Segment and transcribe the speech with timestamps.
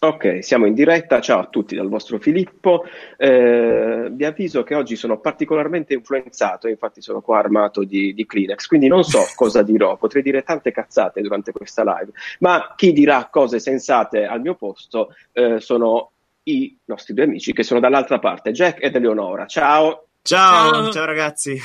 [0.00, 1.20] Ok, siamo in diretta.
[1.20, 2.84] Ciao a tutti dal vostro Filippo.
[3.16, 8.66] Eh, vi avviso che oggi sono particolarmente influenzato, infatti sono qua armato di, di Kleenex,
[8.66, 9.96] quindi non so cosa dirò.
[9.96, 15.14] Potrei dire tante cazzate durante questa live, ma chi dirà cose sensate al mio posto
[15.32, 16.12] eh, sono
[16.44, 19.46] i nostri due amici che sono dall'altra parte, Jack ed Eleonora.
[19.46, 20.06] Ciao.
[20.22, 21.58] Ciao, ciao, ciao ragazzi.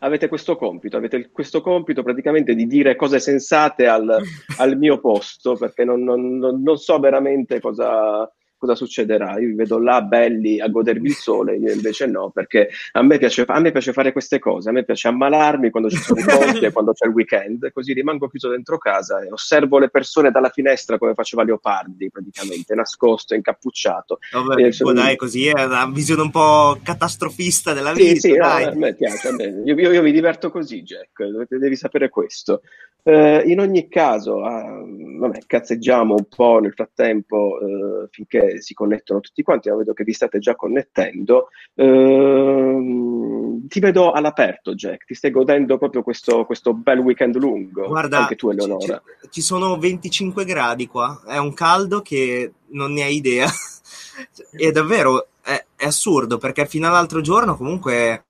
[0.00, 4.08] Avete questo compito, avete questo compito praticamente di dire cose sensate al,
[4.58, 9.38] al mio posto, perché non, non, non so veramente cosa, cosa succederà.
[9.38, 13.16] Io vi vedo là belli a godervi il sole, io invece no, perché a me,
[13.16, 16.24] piace, a me piace fare queste cose, a me piace ammalarmi quando ci sono i
[16.28, 20.30] ponti e quando c'è il weekend, così rimango chiuso dentro casa e osservo le persone
[20.30, 24.18] dalla finestra come faceva Leopardi, praticamente, nascosto, incappucciato.
[24.32, 24.92] Vabbè, e sono...
[24.92, 28.14] dai, così è una visione un po' catastrofista della vita.
[28.14, 29.62] Sì, sì, no, a me piace, a me.
[29.64, 32.62] Io, io, io, mi diverto così, Jack, devi sapere questo.
[33.08, 39.20] Uh, in ogni caso, uh, vabbè, cazzeggiamo un po' nel frattempo uh, finché si connettono
[39.20, 41.48] tutti quanti, ma vedo che vi state già connettendo.
[41.76, 47.86] Ehm, ti vedo all'aperto, Jack, ti stai godendo proprio questo, questo bel weekend lungo.
[47.86, 49.00] Guarda, anche tu, Eleonora.
[49.22, 53.48] Ci, ci sono 25 gradi qua, è un caldo che non ne hai idea.
[54.52, 58.24] e davvero è, è, assurdo perché fino all'altro giorno comunque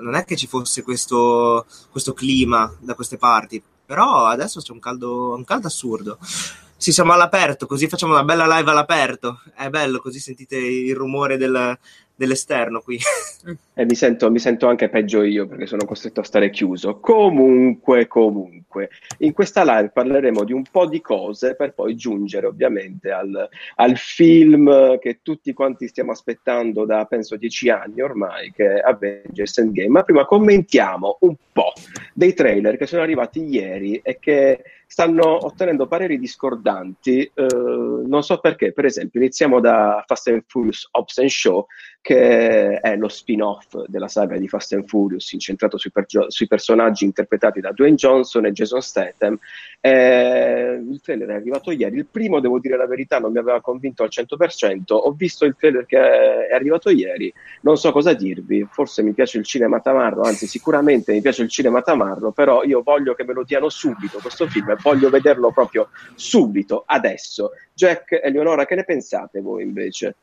[0.00, 4.80] non è che ci fosse questo, questo clima da queste parti però adesso c'è un
[4.80, 6.18] caldo, un caldo assurdo.
[6.76, 9.40] Sì, siamo all'aperto, così facciamo una bella live all'aperto.
[9.54, 11.78] È bello, così sentite il rumore del,
[12.14, 12.98] dell'esterno qui.
[13.74, 16.98] E mi sento, mi sento, anche peggio io perché sono costretto a stare chiuso.
[17.00, 18.88] Comunque, comunque,
[19.18, 23.96] in questa live parleremo di un po' di cose per poi giungere ovviamente al, al
[23.96, 29.88] film che tutti quanti stiamo aspettando da penso dieci anni ormai, che è Avengers Endgame.
[29.88, 31.72] Ma prima commentiamo un po'
[32.14, 37.30] dei trailer che sono arrivati ieri e che stanno ottenendo pareri discordanti.
[37.34, 37.46] Eh,
[38.06, 41.66] non so perché, per esempio, iniziamo da Fast and Furious Ops and Show,
[42.04, 47.06] che è lo spin-off della saga di Fast and Furious, incentrato sui, per- sui personaggi
[47.06, 49.38] interpretati da Dwayne Johnson e Jason Statham.
[49.80, 51.96] Eh, il trailer è arrivato ieri.
[51.96, 54.82] Il primo, devo dire la verità, non mi aveva convinto al 100%.
[54.88, 57.32] Ho visto il trailer che è arrivato ieri,
[57.62, 58.68] non so cosa dirvi.
[58.70, 62.82] Forse mi piace il cinema tamarro, anzi, sicuramente mi piace il cinema tamarro, però io
[62.82, 67.52] voglio che me lo diano subito questo film voglio vederlo proprio subito, adesso.
[67.72, 70.16] Jack e Leonora, che ne pensate voi invece?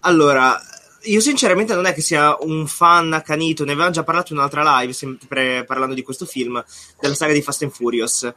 [0.00, 0.58] Allora,
[1.04, 4.80] io sinceramente non è che sia un fan accanito, ne avevamo già parlato in un'altra
[4.80, 6.62] live, sempre parlando di questo film,
[7.00, 8.32] della saga di Fast and Furious.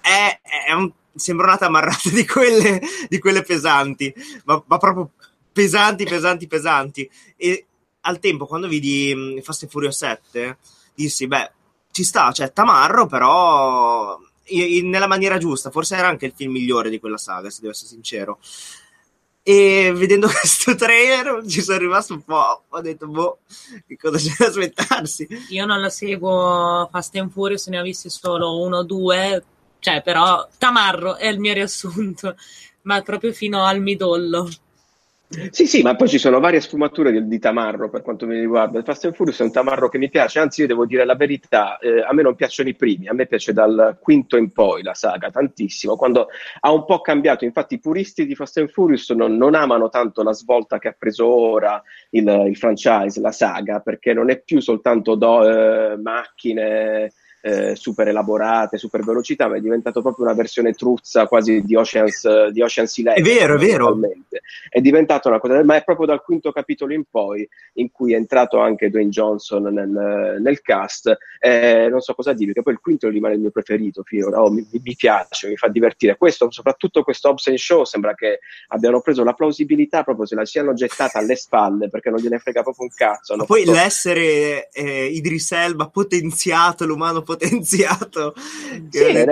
[0.00, 4.12] È, è un, sembra una tamarrata di quelle, di quelle pesanti,
[4.44, 5.10] ma, ma, proprio
[5.52, 7.10] pesanti, pesanti, pesanti.
[7.36, 7.66] E
[8.02, 10.58] al tempo, quando vidi mm, Fast and Furious 7,
[10.94, 11.50] dissi, beh,
[11.90, 15.70] ci sta, cioè tamarro, però in, nella maniera giusta.
[15.70, 18.38] Forse era anche il film migliore di quella saga, se devo essere sincero.
[19.46, 22.62] E vedendo questo trailer ci sono rimasto un po'.
[22.66, 23.40] Ho detto, boh,
[23.86, 25.28] che cosa c'è da aspettarsi?
[25.50, 29.44] Io non la seguo Fast and Furious, ne ho visti solo uno o due.
[29.78, 32.36] Cioè, però, Tamarro è il mio riassunto,
[32.82, 34.48] ma proprio fino al midollo.
[35.50, 38.78] Sì, sì, ma poi ci sono varie sfumature di, di, tamarro per quanto mi riguarda.
[38.78, 41.14] Il Fast and Furious è un tamarro che mi piace, anzi io devo dire la
[41.14, 44.82] verità, eh, a me non piacciono i primi, a me piace dal quinto in poi
[44.82, 46.28] la saga tantissimo, quando
[46.60, 50.22] ha un po' cambiato, infatti i puristi di Fast and Furious non, non amano tanto
[50.22, 54.60] la svolta che ha preso ora il, il franchise, la saga, perché non è più
[54.60, 57.12] soltanto do, eh, macchine
[57.46, 62.48] eh, super elaborate, super velocità, ma è diventato proprio una versione truzza quasi di Ocean's,
[62.48, 63.22] di Ocean's Eleven.
[63.22, 63.98] È vero, è vero.
[64.70, 68.16] È diventata una cosa, ma è proprio dal quinto capitolo in poi in cui è
[68.16, 71.14] entrato anche Dwayne Johnson nel, nel cast.
[71.38, 74.40] Eh, non so cosa dire, che poi il quinto rimane il mio preferito finora.
[74.40, 76.16] Oh, mi, mi, piace, mi fa divertire.
[76.16, 80.72] Questo, soprattutto questo Hobbs Show, sembra che abbiano preso la plausibilità proprio se la siano
[80.72, 83.36] gettata alle spalle perché non gliene frega proprio un cazzo.
[83.44, 83.76] Poi fatto...
[83.78, 88.34] l'essere eh, Idris Elba potenziato, l'umano potenziato potenziato.
[88.90, 89.24] Sì, è,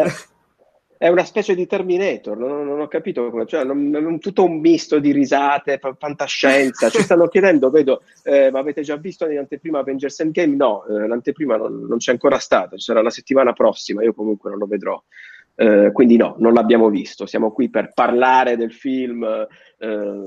[1.03, 5.01] è una specie di Terminator, non, non ho capito come, cioè, non, tutto un misto
[5.01, 6.91] di risate, fantascienza.
[6.91, 10.55] Ci stanno chiedendo, vedo, eh, ma avete già visto nell'anteprima Avengers Endgame?
[10.55, 14.51] No, eh, l'anteprima non, non, c'è ancora stata, ci sarà la settimana prossima, io comunque
[14.51, 15.03] non lo vedrò.
[15.57, 17.27] Eh, quindi no, non l'abbiamo visto.
[17.27, 20.23] Siamo qui per parlare del film eh,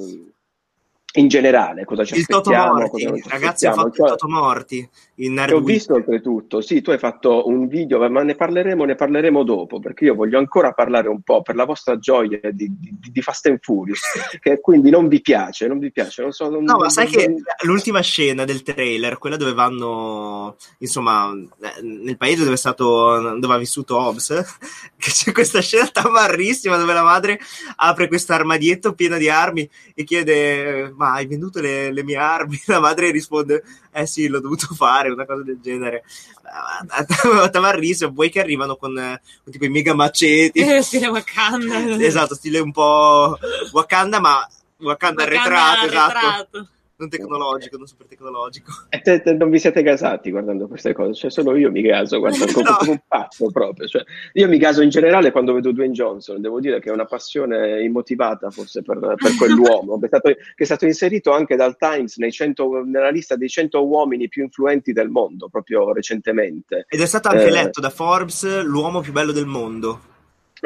[1.15, 3.75] in generale, cosa ci il Toto aspettiamo, Morti, non ci ragazzi, aspettiamo.
[3.75, 4.89] fatto il Cioè, Toto Morti
[5.19, 8.95] in Nerd ho visto oltretutto, sì, tu hai fatto un video, ma ne parleremo, ne
[8.95, 13.12] parleremo dopo, perché io voglio ancora parlare un po' per la vostra gioia di, di-
[13.12, 14.01] di Fast and Furious,
[14.41, 16.50] che quindi non vi piace, non vi piace, non so...
[16.50, 21.81] non- No, ma non- sai che l'ultima scena del trailer, quella dove vanno, insomma, eh,
[21.81, 24.27] nel paese dove è stato, dove ha vissuto Hobbs,
[24.97, 27.39] che c'è questa scena tamarrissima dove la madre
[27.77, 32.62] apre questo armadietto pieno di armi e chiede, ma hai venduto le, le mie armi?
[32.68, 36.04] La madre risponde, eh sì, l'ho dovuto fare, una cosa del genere.
[36.48, 40.60] Ah, Tamarrissimo, poi che arrivano con, con tipo i mega maceti.
[40.60, 42.02] Eh, stile Wakanda.
[42.02, 43.38] Esatto, stile un po'
[43.74, 44.48] Wakanda, ma
[44.78, 46.69] Wakanda, Wakanda arretrato, esatto.
[46.97, 48.71] Non tecnologico, non super tecnologico.
[48.89, 52.19] E te- te- non vi siete gasati guardando queste cose, cioè solo io mi gaso
[52.19, 52.75] guardando No.
[52.77, 53.86] come un pazzo proprio.
[53.88, 54.03] Cioè,
[54.33, 57.81] io mi gaso in generale quando vedo Dwayne Johnson, devo dire che è una passione
[57.83, 62.15] immotivata forse per, per quell'uomo, che è, stato, che è stato inserito anche dal Times
[62.18, 66.86] nei 100 nella lista dei 100 uomini più influenti del mondo, proprio recentemente.
[66.88, 67.51] Ed è stato anche Eh.
[67.51, 70.13] letto da Forbes l'uomo più bello del mondo.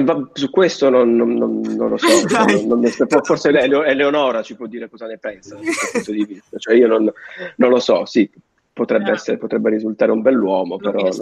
[0.04, 2.08] Ma su questo non, non- non- non lo so,
[3.24, 6.58] forse Ele- Eleonora ci può dire cosa ne pensa da questo punto di vista.
[6.58, 7.12] Cioè io non,
[7.58, 8.30] non lo so, sì,
[8.72, 11.10] potrebbe, essere, potrebbe risultare un bell'uomo, Non però...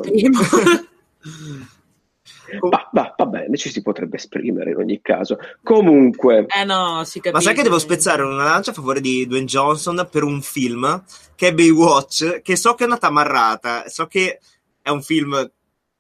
[2.61, 5.37] Va, va- va bene, ci si potrebbe esprimere in ogni caso.
[5.61, 7.31] Comunque, Eh no, si capisce.
[7.31, 11.03] Ma sai che devo spezzare una lancia a favore di Dwayne Johnson per un film
[11.35, 14.39] che è Baywatch, che so che è una tamarrata, so che
[14.81, 15.49] è un film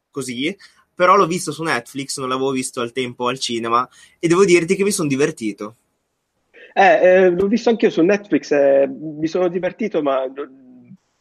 [0.09, 0.55] così,
[0.97, 3.87] però l'ho visto su Netflix, non l'avevo visto al tempo al cinema,
[4.19, 5.75] e devo dirti che mi sono divertito.
[6.73, 10.23] eh, eh, l'ho visto anch'io su Netflix, eh, mi sono divertito, ma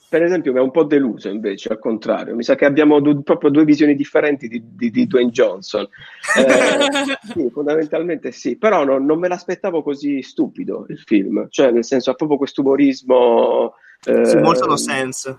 [0.09, 2.35] per esempio mi ha un po' deluso invece, al contrario.
[2.35, 5.87] Mi sa che abbiamo du- proprio due visioni differenti di, di- di Dwayne Johnson.
[6.33, 6.87] Eh,
[7.33, 12.11] sì, fondamentalmente sì, però non, non me l'aspettavo così stupido il film, cioè nel senso
[12.11, 13.75] ha proprio questo umorismo...
[14.05, 15.39] eh, Sì, molto no sense.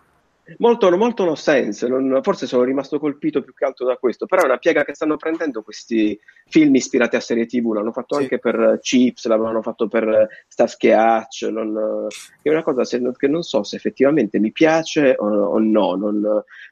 [0.59, 4.43] Molto, molto no sense, non- forse sono rimasto colpito più che altro da questo, però
[4.43, 6.17] è una piega che stanno prendendo questi
[6.49, 8.21] film ispirati a serie TV, l'hanno fatto Sì.
[8.23, 12.07] anche per Chips, l'avevano fatto per Starsky Hutch, non-
[12.41, 16.21] è una cosa se- che non so se effettivamente mi piace o, o no, non,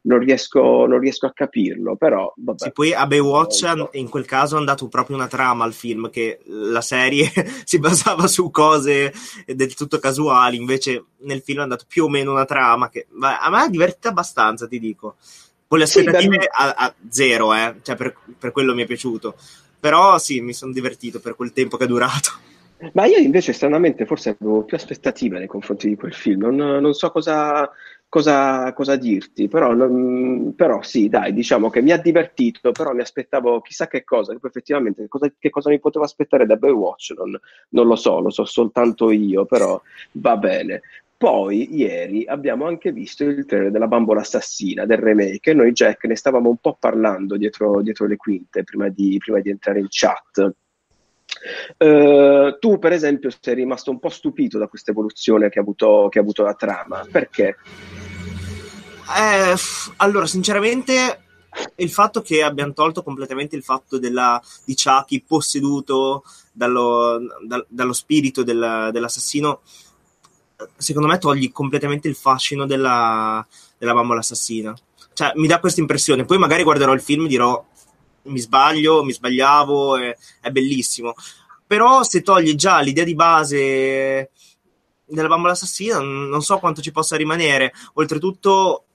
[0.04, 2.64] non riesco, non riesco a capirlo, però vabbè.
[2.64, 6.40] Sì, poi a Baywatch in quel caso hanno dato proprio una trama al film, che
[6.46, 7.30] la serie
[7.66, 9.12] si basava su cose
[9.46, 13.50] del tutto casuali, invece nel film hanno dato più o meno una trama che a
[13.50, 15.16] me ha divertito abbastanza, ti dico.
[15.68, 18.86] Con le Sì, aspettative beh, a, a zero, eh, cioè per, per quello mi è
[18.86, 19.36] piaciuto.
[19.86, 22.32] Però sì, mi sono divertito per quel tempo che è durato.
[22.94, 26.94] Ma io invece stranamente forse avevo più aspettative nei confronti di quel film, non, non
[26.94, 27.70] so cosa,
[28.10, 33.02] cosa, cosa dirti, però, non- però sì, dai, diciamo che mi ha divertito, però mi
[33.02, 37.14] aspettavo chissà che cosa, che effettivamente che cosa, che cosa mi potevo aspettare da Baywatch,
[37.16, 37.40] non,
[37.70, 39.80] non lo so, lo so soltanto io, però
[40.14, 40.82] va bene.
[41.18, 46.04] Poi ieri abbiamo anche visto il trailer della Bambola Assassina, del remake, e noi Jack
[46.06, 49.88] ne stavamo un po' parlando dietro, dietro le quinte prima di, prima di entrare in
[49.90, 50.54] chat.
[51.78, 56.08] Eh, tu, per esempio, sei rimasto un po' stupito da questa evoluzione che ha avuto,
[56.10, 57.06] che ha avuto la trama.
[57.10, 57.56] Perché?
[59.18, 59.56] Eh,
[59.98, 61.20] allora, sinceramente,
[61.76, 67.94] il fatto che abbiano tolto completamente il fatto della, di Chucky posseduto dallo, dal- dallo
[67.94, 69.62] spirito del- dell'assassino,
[70.78, 73.46] secondo me togli completamente il fascino della,
[73.78, 74.76] della bambola assassina.
[75.14, 76.26] Cioè, mi dà questa impressione.
[76.26, 77.66] Poi magari guarderò il film e dirò
[78.24, 81.14] mi sbaglio, mi sbagliavo, è, è bellissimo.
[81.68, 84.32] Però se togli già l'idea di base
[85.06, 87.74] della bambola assassina, non so quanto ci possa rimanere.
[87.94, 88.86] Oltretutto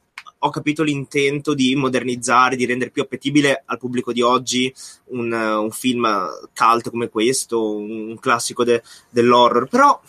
[0.42, 4.72] ho capito l'intento di modernizzare, di rendere più appetibile al pubblico di oggi
[5.08, 9.68] un, un film cult come questo, un, classico de- dell'horror.
[9.68, 10.00] Però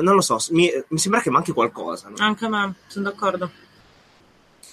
[0.00, 2.08] non lo so, mi, mi sembra che manchi qualcosa.
[2.08, 2.14] no?
[2.18, 3.50] Anche a me, sono d'accordo.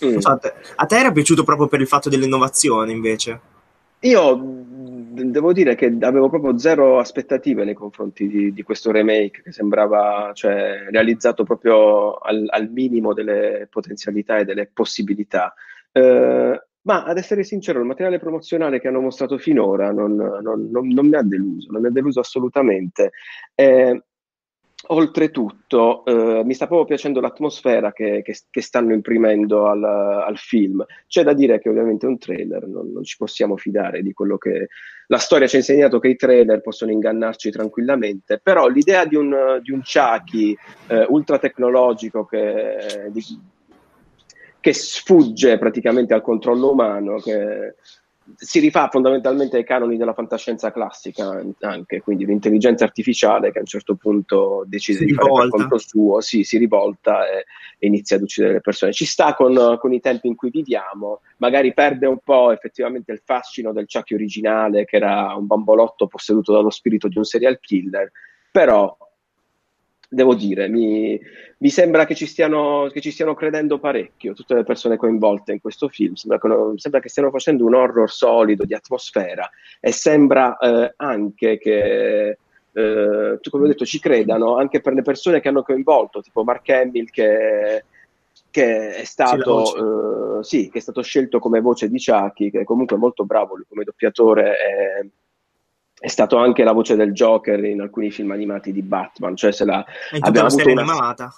[0.05, 0.17] Mm.
[0.17, 3.39] So, a, te, a te era piaciuto proprio per il fatto dell'innovazione invece?
[4.01, 4.39] Io
[5.25, 10.31] devo dire che avevo proprio zero aspettative nei confronti di, di questo remake che sembrava
[10.33, 15.53] cioè, realizzato proprio al, al minimo delle potenzialità e delle possibilità.
[15.91, 20.87] Eh, ma ad essere sincero, il materiale promozionale che hanno mostrato finora non, non- non-
[20.87, 23.11] non mi ha deluso, non mi ha deluso assolutamente.
[23.53, 24.01] Eh,
[24.91, 30.83] Oltretutto, eh, mi sta proprio piacendo l'atmosfera che, che- che stanno imprimendo al, al film.
[31.07, 34.39] C'è da dire che ovviamente è un trailer, non, non ci possiamo fidare di quello
[34.39, 34.69] che
[35.05, 39.59] la storia ci ha insegnato che i trailer possono ingannarci tranquillamente, però l'idea di un,
[39.61, 43.11] di un Chucky eh, ultra tecnologico che,
[44.59, 47.75] che sfugge praticamente al controllo umano, che
[48.35, 53.67] si rifà fondamentalmente ai canoni della fantascienza classica anche, quindi l'intelligenza artificiale che a un
[53.67, 55.57] certo punto decide Si di fare per rivolta.
[55.57, 57.45] conto suo, sì, si rivolta e,
[57.77, 58.93] e inizia ad uccidere le persone.
[58.93, 63.21] Ci sta con, con i tempi in cui viviamo, magari perde un po' effettivamente il
[63.23, 68.11] fascino del Chucky originale che era un bambolotto posseduto dallo spirito di un serial killer,
[68.51, 68.95] però
[70.09, 71.19] devo dire, mi,
[71.59, 75.61] mi sembra che ci, stiano, che ci stiano credendo parecchio tutte le persone coinvolte in
[75.61, 76.15] questo film.
[76.15, 79.47] Sembra che, sembra che stiano facendo un horror solido di atmosfera
[79.79, 82.37] e sembra eh, anche che,
[82.73, 86.43] eh, tu come ho detto, ci credano anche per le persone che hanno coinvolto, tipo
[86.43, 87.85] Mark Hamill che,
[88.49, 92.63] che è stato, eh, sì, che è stato scelto come voce di Chucky, che è
[92.63, 94.55] comunque molto bravo lui come doppiatore.
[94.57, 95.07] È,
[95.99, 99.65] è stato anche la voce del Joker in alcuni film animati di Batman, cioè se
[99.65, 101.31] la, tutta la serie animata.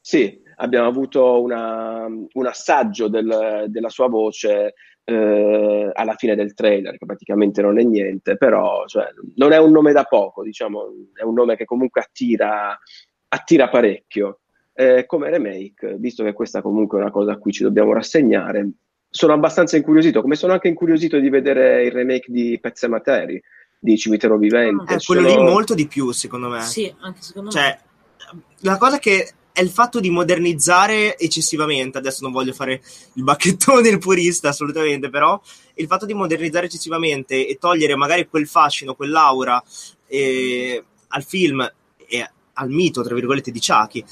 [0.00, 6.96] Sì, abbiamo avuto una, un assaggio del, della sua voce eh, alla fine del trailer,
[6.96, 9.06] che praticamente non è niente, però cioè,
[9.36, 12.78] non è un nome da poco, diciamo, è un nome che comunque attira,
[13.28, 14.40] attira parecchio.
[14.76, 18.70] Eh, come remake, visto che questa comunque è una cosa a cui ci dobbiamo rassegnare,
[19.08, 23.40] sono abbastanza incuriosito, come sono anche incuriosito di vedere il remake di Pet Sematary,
[23.84, 24.94] di Cimitero Vivente.
[24.94, 26.62] Eh, quello Sono- lì molto di più, secondo me.
[26.62, 27.78] Sì, anche secondo Cioè,
[28.60, 32.80] la cosa che è il fatto di modernizzare eccessivamente, adesso non voglio fare
[33.12, 35.38] il bacchettone il purista assolutamente, però
[35.74, 39.62] il fatto di modernizzare eccessivamente e togliere magari quel fascino, quell'aura
[40.06, 41.70] eh, al film
[42.08, 44.02] e al mito, tra virgolette, di Chucky,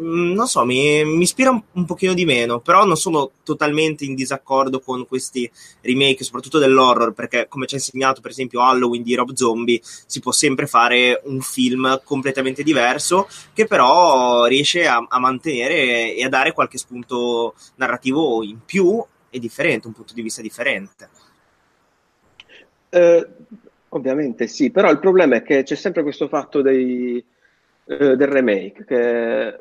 [0.00, 4.14] non so, mi, mi ispira un, un pochino di meno, però non sono totalmente in
[4.14, 5.50] disaccordo con questi
[5.80, 10.20] remake, soprattutto dell'horror, perché come ci ha insegnato per esempio Halloween di Rob Zombie, si
[10.20, 16.28] può sempre fare un film completamente diverso che però riesce a, a mantenere e a
[16.28, 21.08] dare qualche spunto narrativo in più e differente, un punto di vista differente.
[22.90, 23.26] Eh,
[23.88, 27.22] ovviamente sì, però il problema è che c'è sempre questo fatto dei,
[27.86, 29.60] eh, del remake, che-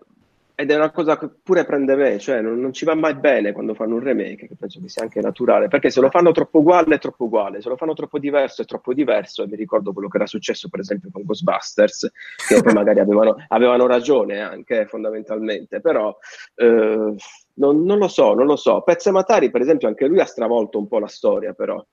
[0.60, 3.52] ed è una cosa che pure prende me, cioè non, non ci va mai bene
[3.52, 6.58] quando fanno un remake, che penso che sia anche naturale, perché se lo fanno troppo
[6.62, 9.94] uguale è troppo uguale, se lo fanno troppo diverso è troppo diverso, e mi ricordo
[9.94, 12.12] quello che era successo per esempio con Ghostbusters,
[12.48, 16.18] che poi magari avevano, avevano ragione anche fondamentalmente, però
[16.56, 17.16] eh,
[17.54, 18.82] non, non lo so, non lo so.
[18.82, 21.86] Pezze Matari per esempio anche lui ha stravolto un po' la storia però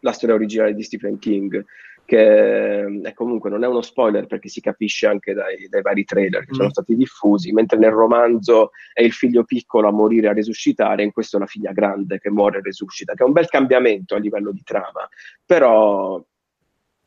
[0.00, 1.64] la storia originale di Stephen King,
[2.12, 6.44] che eh, comunque non è uno spoiler perché si capisce anche dai, dai vari trailer
[6.44, 6.56] che Mm.
[6.56, 11.02] sono stati diffusi, mentre nel romanzo è il figlio piccolo a morire e a risuscitare,
[11.02, 14.14] in questo è la figlia grande che muore e risuscita, che è un bel cambiamento
[14.14, 15.08] a livello di trama,
[15.46, 16.22] però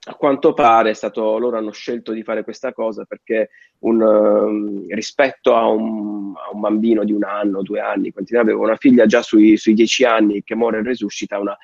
[0.08, 5.56] a quanto pare stato, loro hanno scelto di fare questa cosa perché un, ehm, rispetto
[5.56, 9.06] a un, a un bambino di un anno, due anni, quanti ne aveva una figlia
[9.06, 11.56] già sui, sui dieci anni che muore e risuscita, una,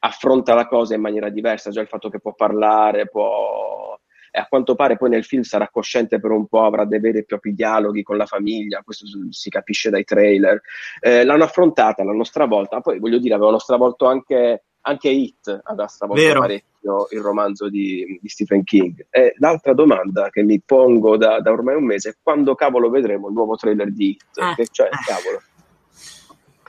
[0.00, 3.98] affronta la cosa in maniera diversa, già il fatto che può parlare, può...
[4.32, 7.18] E a quanto pare poi nel film sarà cosciente per un po', avrà dei veri
[7.18, 10.60] e propri dialoghi con la famiglia, questo si capisce dai trailer.
[11.00, 16.22] Eh, l'hanno affrontata, l'hanno stravolta, poi voglio dire, avevano stravolto anche, anche Hit, aveva stravolto
[16.22, 16.40] Vero.
[16.40, 19.04] parecchio il romanzo di, di Stephen King.
[19.10, 23.26] E l'altra domanda che mi pongo da, da ormai un mese è quando cavolo vedremo
[23.26, 24.38] il nuovo trailer di Hit?
[24.38, 24.54] Eh.
[24.54, 25.42] Che, cioè, cavolo,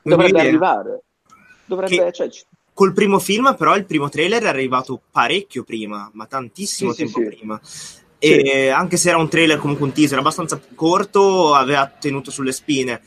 [0.01, 1.03] dovrebbe arrivare.
[1.65, 6.09] Dovrebbe, Che- cioè, ci- Col primo film, però, il primo trailer è arrivato parecchio prima,
[6.13, 7.35] ma tantissimo Sì, sì, tempo sì.
[7.37, 7.61] prima.
[8.23, 13.01] E anche se era un trailer, comunque un teaser abbastanza corto, aveva tenuto sulle spine.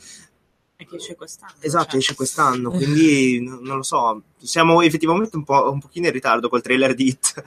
[0.75, 1.53] è che esce quest'anno.
[1.59, 1.99] Esatto, cioè.
[1.99, 4.21] esce quest'anno, quindi non lo so.
[4.37, 7.43] Siamo effettivamente un, po', un pochino in ritardo col trailer di Hit.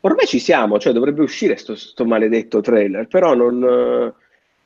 [0.00, 4.14] Ormai ci siamo, cioè dovrebbe uscire sto, sto maledetto trailer, però non,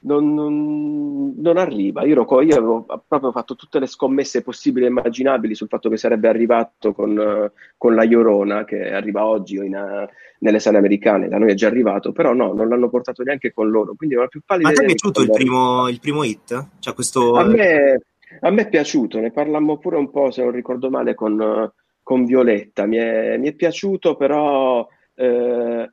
[0.00, 2.04] non- non- non arriva.
[2.04, 5.96] Io, ero io avevo proprio fatto tutte le scommesse possibili e immaginabili sul fatto che
[5.96, 10.08] sarebbe arrivato con, con la Llorona, che arriva oggi in,
[10.40, 13.68] nelle sale americane, da noi è già arrivato, però no, non l'hanno portato neanche con
[13.68, 16.68] loro, quindi non ho più pallida Ma ti è piaciuto il primo, il primo Hit?
[16.78, 17.34] Cioè questo...
[17.34, 18.00] a me,
[18.40, 21.70] a me è piaciuto, ne parlammo pure un po', se non ricordo male, con,
[22.02, 22.86] con Violetta.
[22.86, 25.90] Mi è, mi è piaciuto, però eh,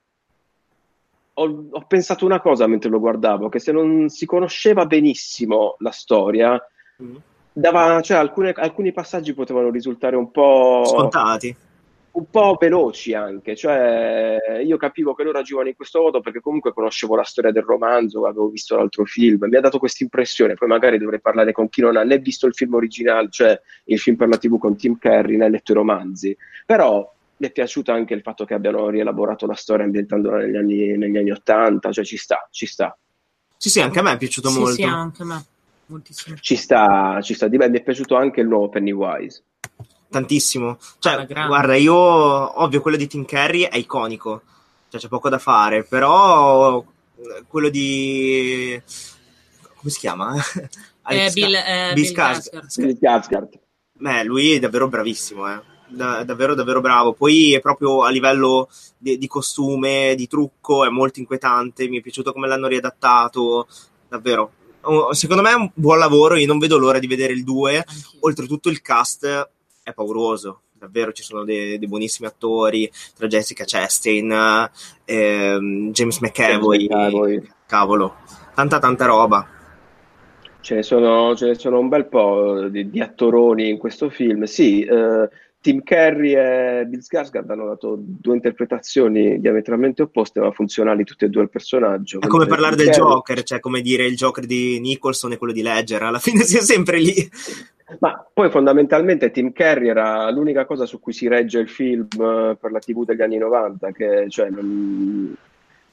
[1.39, 5.91] ho, ho pensato una cosa mentre lo guardavo, che se non si conosceva benissimo la
[5.91, 6.59] storia,
[7.01, 7.15] Mm.
[7.53, 11.55] dava, cioè, alcune- alcuni passaggi potevano risultare un po' Scontati.
[12.13, 16.73] un po' veloci anche, cioè io capivo che loro agivano in questo modo perché comunque
[16.73, 20.67] conoscevo la storia del romanzo, avevo visto l'altro film, mi ha dato questa impressione, poi
[20.67, 24.15] magari dovrei parlare con chi non ha né visto il film originale, cioè il film
[24.17, 28.13] per la TV con Tim Curry, né letto i romanzi, però mi è piaciuto anche
[28.13, 32.17] il fatto che abbiano rielaborato la storia ambientandola negli anni, negli anni 80, cioè ci
[32.17, 32.97] sta, ci sta.
[33.57, 34.73] Sì, sì, anche a me è piaciuto Sì, molto.
[34.73, 35.45] sì, anche a me.
[35.87, 36.35] Moltissimo.
[36.39, 37.47] Ci sta, ci sta.
[37.47, 39.43] Di me mi è piaciuto anche il nuovo Pennywise.
[40.09, 40.77] tantissimo.
[40.99, 44.41] Cioè, guarda, io ovvio quello di Tim Curry è iconico,
[44.89, 46.83] cioè c'è poco da fare, però
[47.47, 48.81] quello di
[49.75, 50.35] come si chiama?
[51.09, 52.65] Eh, Bill, eh, Bill Bill Skarsgård.
[52.67, 52.85] Skarsgård.
[52.85, 53.59] Bill Skarsgård.
[53.93, 55.61] Beh, lui è davvero bravissimo, eh.
[55.89, 57.13] Da- davvero, davvero bravo.
[57.13, 61.87] Poi è proprio a livello di, di costume, di trucco, è molto inquietante.
[61.87, 63.67] Mi è piaciuto come l'hanno riadattato,
[64.07, 64.51] davvero.
[64.81, 66.35] Oh, Secondo me è un buon lavoro.
[66.35, 67.77] Io non vedo l'ora di vedere il 2.
[67.77, 68.09] Anch'io.
[68.21, 69.49] Oltretutto, il cast
[69.83, 70.61] è pauroso.
[70.77, 74.69] Davvero ci sono dei, dei buonissimi attori tra Jessica Chastain,
[75.05, 76.87] ehm, James McAvoy.
[76.87, 77.55] James.
[77.65, 78.17] Cavolo,
[78.53, 79.47] tanta, tanta roba.
[80.61, 84.43] Ce ne sono, ce ne sono un bel po' di, di attoroni in questo film.
[84.43, 85.29] Sì, eh,
[85.59, 91.29] Tim Curry e Bill Skarsgård hanno dato due interpretazioni diametralmente opposte, ma funzionali tutte e
[91.29, 92.21] due al personaggio.
[92.21, 95.37] È come parlare Tim del Curry- Joker, cioè come dire il Joker di Nicholson e
[95.37, 97.29] quello di Ledger, alla fine si è sempre lì.
[97.99, 102.57] Ma poi fondamentalmente Tim Curry era l'unica cosa su cui si regge il film eh,
[102.59, 105.33] per la TV degli anni 90, che cioè, non,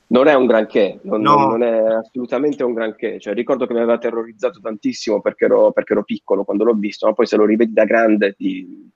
[0.08, 1.46] non è un granché, non, No.
[1.46, 3.20] non è assolutamente un granché.
[3.20, 7.06] Cioè, ricordo che mi aveva terrorizzato tantissimo perché ero, perché ero piccolo quando l'ho visto,
[7.06, 8.90] ma poi se lo rivedi da grande ti...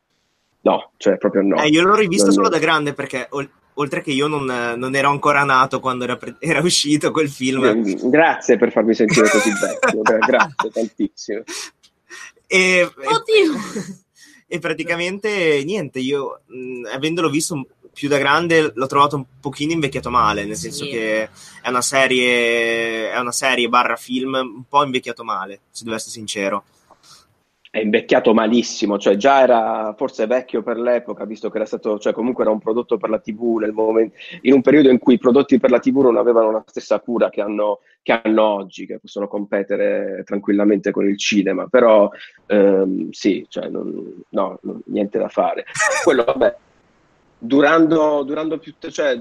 [0.62, 1.62] No, cioè proprio no.
[1.62, 4.94] Eh, io l'ho rivisto Non- solo da grande perché ol- oltre che io non, non
[4.96, 8.08] ero ancora nato quando era, pre- era uscito quel film.
[8.10, 11.42] Grazie per farmi sentire così vecchio, gra- grazie tantissimo.
[12.46, 13.52] E, Oddio!
[14.46, 20.08] e praticamente niente, io mh, avendolo visto più da grande l'ho trovato un pochino invecchiato
[20.10, 20.90] male, nel senso Sì.
[20.90, 21.28] che
[21.62, 26.12] è una serie, è una serie barra film un po' invecchiato male, se devo essere
[26.12, 26.64] sincero.
[27.70, 32.14] È invecchiato malissimo, cioè già era forse vecchio per l'epoca, visto che era stato, cioè
[32.14, 35.18] comunque era un prodotto per la TV nel momento, in un periodo in cui i
[35.18, 38.98] prodotti per la TV non avevano la stessa cura che hanno, che hanno oggi, che
[38.98, 42.10] possono competere tranquillamente con il cinema, però
[42.46, 45.66] ehm, sì, cioè non- no, non- niente da fare.
[46.02, 46.56] Quello, vabbè,
[47.38, 49.20] durando, durando più, cioè,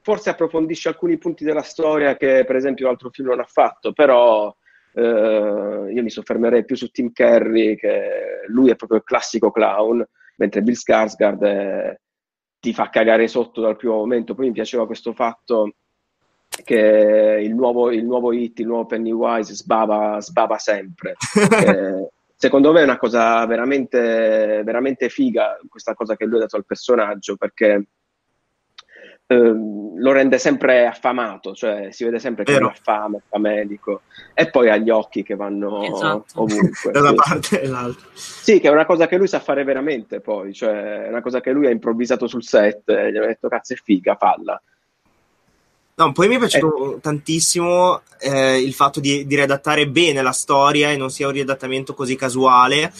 [0.00, 4.54] forse approfondisce alcuni punti della storia che per esempio l'altro film non ha fatto, però
[4.96, 10.04] eh, io mi soffermerei più su Tim Curry, che lui è proprio il classico clown,
[10.36, 11.96] mentre Bill Skarsgård è-
[12.58, 14.34] ti fa cagare sotto dal primo momento.
[14.34, 15.74] Poi mi piaceva questo fatto
[16.64, 21.14] che il nuovo, il nuovo hit, il nuovo Pennywise sbava, sbava sempre.
[21.66, 26.56] Eh, secondo me è una cosa veramente, veramente figa questa cosa che lui ha dato
[26.56, 27.86] al personaggio perché
[29.26, 32.68] ehm, lo rende sempre affamato, cioè si vede sempre che Vero.
[32.68, 34.02] ha fame, famelico
[34.34, 36.42] e poi ha gli occhi che vanno Esatto.
[36.42, 36.90] ovunque.
[36.92, 37.14] da una sì.
[37.14, 38.06] parte e dall'altra.
[38.12, 41.40] Sì, che è una cosa che lui sa fare veramente poi, cioè è una cosa
[41.40, 44.60] che lui ha improvvisato sul set e gli ha detto cazzo è figa, falla.
[45.98, 50.90] No, poi mi è piaciuto tantissimo eh, il fatto di, di riadattare bene la storia
[50.90, 52.92] e non sia un riadattamento così casuale.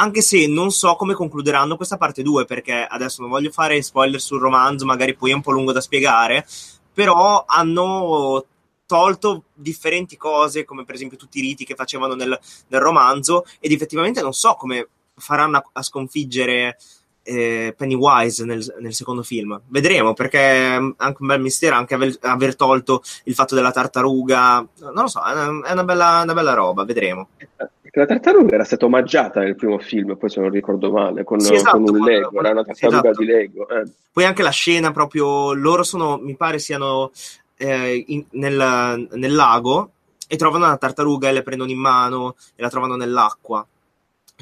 [0.00, 4.18] Anche se non so come concluderanno questa parte 2, perché adesso non voglio fare spoiler
[4.18, 6.46] sul romanzo, magari poi è un po' lungo da spiegare.
[6.94, 8.46] Però hanno
[8.86, 13.72] tolto differenti cose, come per esempio tutti i riti che facevano nel, nel romanzo, ed
[13.72, 16.78] effettivamente non so come faranno a, a sconfiggere
[17.22, 19.60] eh, Pennywise nel, nel secondo film.
[19.66, 24.66] Vedremo, perché è anche un bel mistero anche aver, aver tolto il fatto della tartaruga.
[24.78, 27.28] Non lo so, è una, è una bella, una bella roba, vedremo.
[27.36, 31.40] Perché la tartaruga era stata omaggiata nel primo film, poi se non ricordo male, con,
[31.40, 33.18] Sì, esatto, con un Lego, era una tartaruga esatto.
[33.20, 33.68] di Lego.
[33.68, 33.82] eh.
[34.12, 37.10] Poi anche la scena proprio, loro sono, mi pare siano
[37.56, 39.90] eh, in- nel, nel lago
[40.26, 43.66] e trovano una tartaruga e le prendono in mano e la trovano nell'acqua.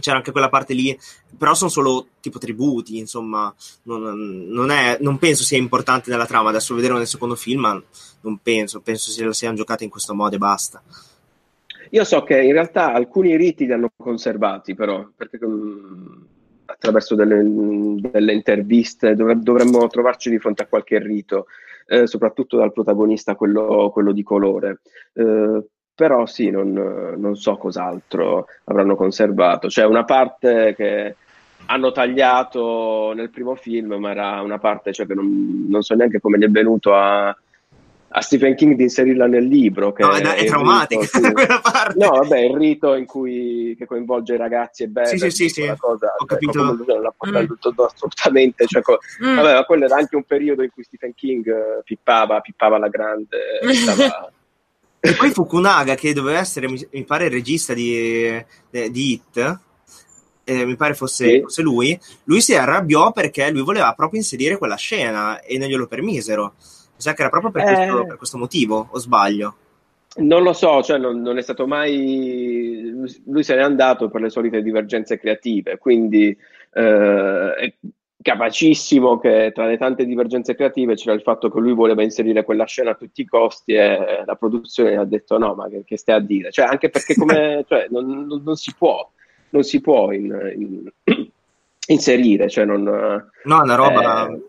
[0.00, 0.96] C'era anche quella parte lì,
[1.36, 3.52] però sono solo tipo tributi, insomma,
[3.84, 6.50] non, non è, non penso sia importante nella trama.
[6.50, 7.82] Adesso vedremo nel secondo film, ma
[8.20, 10.80] non penso, penso se la siano giocata in questo modo e basta.
[11.90, 16.22] Io so che in realtà alcuni riti li hanno conservati, però, perché mm,
[16.66, 17.42] attraverso delle,
[18.10, 21.46] delle interviste dovre- dovremmo trovarci di fronte a qualche rito,
[21.86, 24.80] eh, soprattutto dal protagonista, quello, quello di colore.
[25.14, 26.72] Eh, però sì, non,
[27.16, 29.66] non so cos'altro avranno conservato.
[29.66, 31.16] C'è una parte che
[31.66, 36.20] hanno tagliato nel primo film, ma era una parte cioè, che non, non so neanche
[36.20, 37.36] come gli è venuto a,
[38.10, 39.92] a Stephen King di inserirla nel libro.
[39.92, 41.30] Che No, è, è traumatica rito, sì.
[41.32, 42.04] quella parte.
[42.04, 45.48] No, vabbè, il rito in cui che coinvolge i ragazzi e beve, Sì, sì, sì,
[45.48, 45.74] sì.
[45.76, 46.62] cosa, Ho cioè, capito.
[46.62, 47.56] non l'ha portato Mm.
[47.60, 48.66] tutto assolutamente.
[48.66, 49.36] Cioè, co- Mm.
[49.36, 52.88] vabbè, ma quello era anche un periodo in cui Stephen King eh, pippava, pippava alla
[52.88, 53.38] grande.
[53.74, 54.30] stava-
[55.00, 57.94] E poi Fukunaga, che doveva essere, mi, mi pare, il regista di,
[58.26, 59.58] eh, di Hit,
[60.44, 61.40] eh, mi pare fosse, Sì.
[61.42, 65.86] fosse lui, lui si arrabbiò perché lui voleva proprio inserire quella scena e non glielo
[65.86, 66.54] permisero.
[66.98, 67.74] Mi sa che era proprio per, Eh.
[67.76, 69.56] questo, per questo motivo, o sbaglio?
[70.16, 72.90] Non lo so, cioè non, non, è stato mai.
[73.24, 76.36] Lui se n'è andato per le solite divergenze creative, quindi
[76.72, 77.74] eh, è
[78.20, 82.64] capacissimo che tra le tante divergenze creative c'era il fatto che lui voleva inserire quella
[82.64, 86.16] scena a tutti i costi e la produzione ha detto no, ma che, che stai
[86.16, 86.50] a dire?
[86.50, 89.08] Cioè, anche perché come, cioè, non, non, non, si può,
[89.50, 90.90] non si può in, in,
[91.86, 94.28] inserire, cioè non, No, una roba...
[94.28, 94.40] Eh,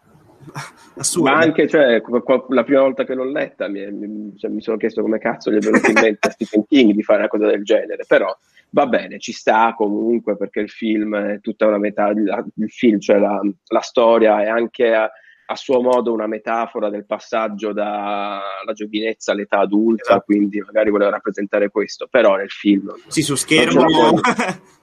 [0.95, 1.29] Assurdo.
[1.29, 2.01] Ma anche, cioè,
[2.49, 5.57] la prima volta che l'ho letta mi, mi, cioè, mi sono chiesto come cazzo gli
[5.57, 8.35] è venuto in mente a Stephen King di fare una cosa del genere, però
[8.71, 13.17] va bene, ci sta comunque perché il film è tutta una metà, il film, cioè
[13.17, 15.09] la, la storia è anche a,
[15.45, 20.23] a, suo modo una metafora del passaggio dalla giovinezza all'età adulta, esatto.
[20.25, 22.93] quindi magari voleva rappresentare questo, però nel film...
[23.07, 23.85] Sì, su schermo...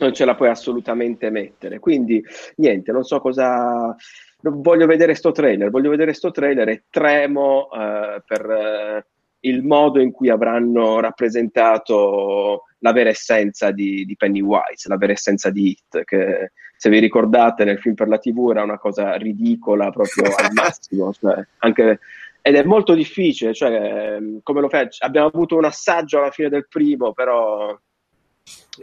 [0.00, 2.24] Non ce la puoi assolutamente mettere, quindi
[2.58, 3.92] niente, non so cosa
[4.40, 9.02] voglio vedere sto trailer, voglio vedere sto trailer e tremo uh, per uh,
[9.40, 15.50] il modo in cui avranno rappresentato la vera essenza di, di, Pennywise, la vera essenza
[15.50, 19.90] di Hit, che se vi ricordate nel film per la TV era una cosa ridicola
[19.90, 21.98] proprio al massimo, cioè, anche,
[22.40, 24.88] ed è molto difficile, cioè, come lo fai?
[25.00, 27.76] Abbiamo avuto un assaggio alla fine del primo, però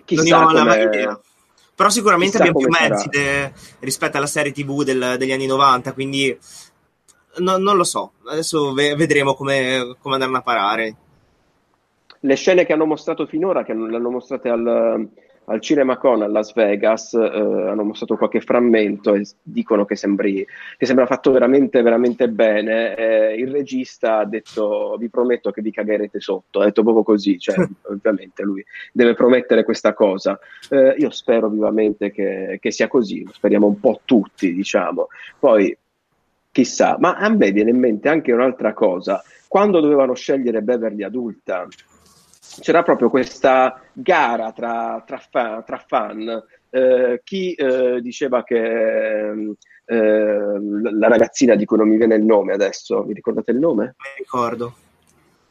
[0.04, 0.84] chissà non come...
[0.84, 1.20] idea
[1.76, 6.38] però sicuramente abbiamo più mezzi de- rispetto alla serie TV del, degli anni 90, quindi
[7.38, 8.14] no, non lo so.
[8.26, 10.96] Adesso ve- vedremo come, come andranno a parare.
[12.20, 15.08] Le scene che hanno mostrato finora, che le hanno mostrate al,
[15.45, 20.45] al CinemaCon a Las Vegas eh, hanno mostrato qualche frammento e dicono che, sembri,
[20.77, 22.95] che sembra fatto veramente, veramente bene.
[22.95, 26.62] Eh, il regista ha detto: Vi prometto che vi cagherete sotto.
[26.62, 27.38] Ha detto proprio così.
[27.39, 27.55] Cioè,
[27.89, 30.39] ovviamente lui deve promettere questa cosa.
[30.69, 35.08] Eh, io spero vivamente che, che sia così, lo speriamo un po' tutti, diciamo.
[35.39, 35.77] Poi
[36.51, 39.21] chissà, ma a me viene in mente anche un'altra cosa.
[39.47, 41.67] Quando dovevano scegliere Beverly adulta,
[42.60, 46.43] c'era proprio questa gara tra, tra fan, tra fan.
[46.69, 49.55] Eh, chi eh, diceva che
[49.86, 50.60] eh,
[50.91, 53.95] la ragazzina di cui non mi viene il nome adesso, vi ricordate il nome?
[53.97, 54.75] Mi ricordo.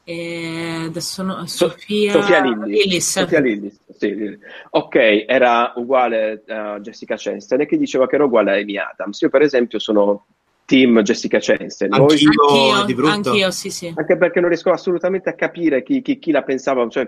[0.07, 2.67] E adesso no, Sofia, Sofia Lillis.
[2.67, 3.11] Lillis.
[3.11, 4.39] Sofia Lillis sì.
[4.71, 9.21] Ok, era uguale a Jessica Chastain e chi diceva che era uguale a Amy Adams.
[9.23, 10.27] Io per esempio sono
[10.65, 11.93] team Jessica Chastain.
[11.93, 13.31] Anch'io, anch'io, di brutto.
[13.31, 13.93] Anch'io, sì, sì.
[13.95, 17.07] Anche perché non riesco assolutamente a capire chi, chi, chi la pensava, cioè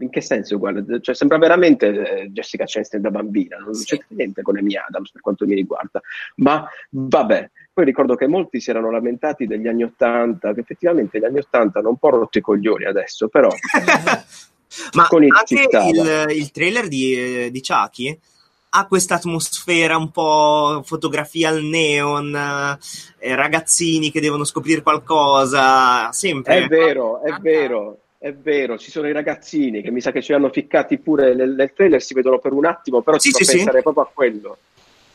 [0.00, 0.84] in che senso uguale.
[1.00, 3.96] Cioè, sembra veramente eh, Jessica Chastain da bambina, non sì.
[3.96, 6.00] c'è niente con Amy Adams per quanto mi riguarda.
[6.36, 11.24] Ma vabbè, poi ricordo che molti si erano lamentati degli anni Ottanta, che effettivamente gli
[11.24, 13.48] anni Ottanta hanno un po' rotto i coglioni adesso, però...
[14.92, 18.18] Ma anche il, il, trailer di, eh, di Chucky
[18.70, 26.64] ha questa atmosfera un po' fotografia al neon, eh, ragazzini che devono scoprire qualcosa, sempre.
[26.64, 27.98] È vero, è vero.
[28.20, 31.50] È vero, ci sono i ragazzini che mi sa che ci hanno ficcati pure nel,
[31.50, 33.82] nel trailer, si vedono per un attimo, però sì, ti fa sì, pensare sì.
[33.84, 34.58] proprio a quello.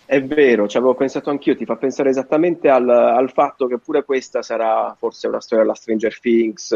[0.06, 4.06] È vero, ci avevo pensato anch'io, ti fa pensare esattamente al, al, fatto che pure
[4.06, 6.72] questa sarà forse una storia alla Stranger Things.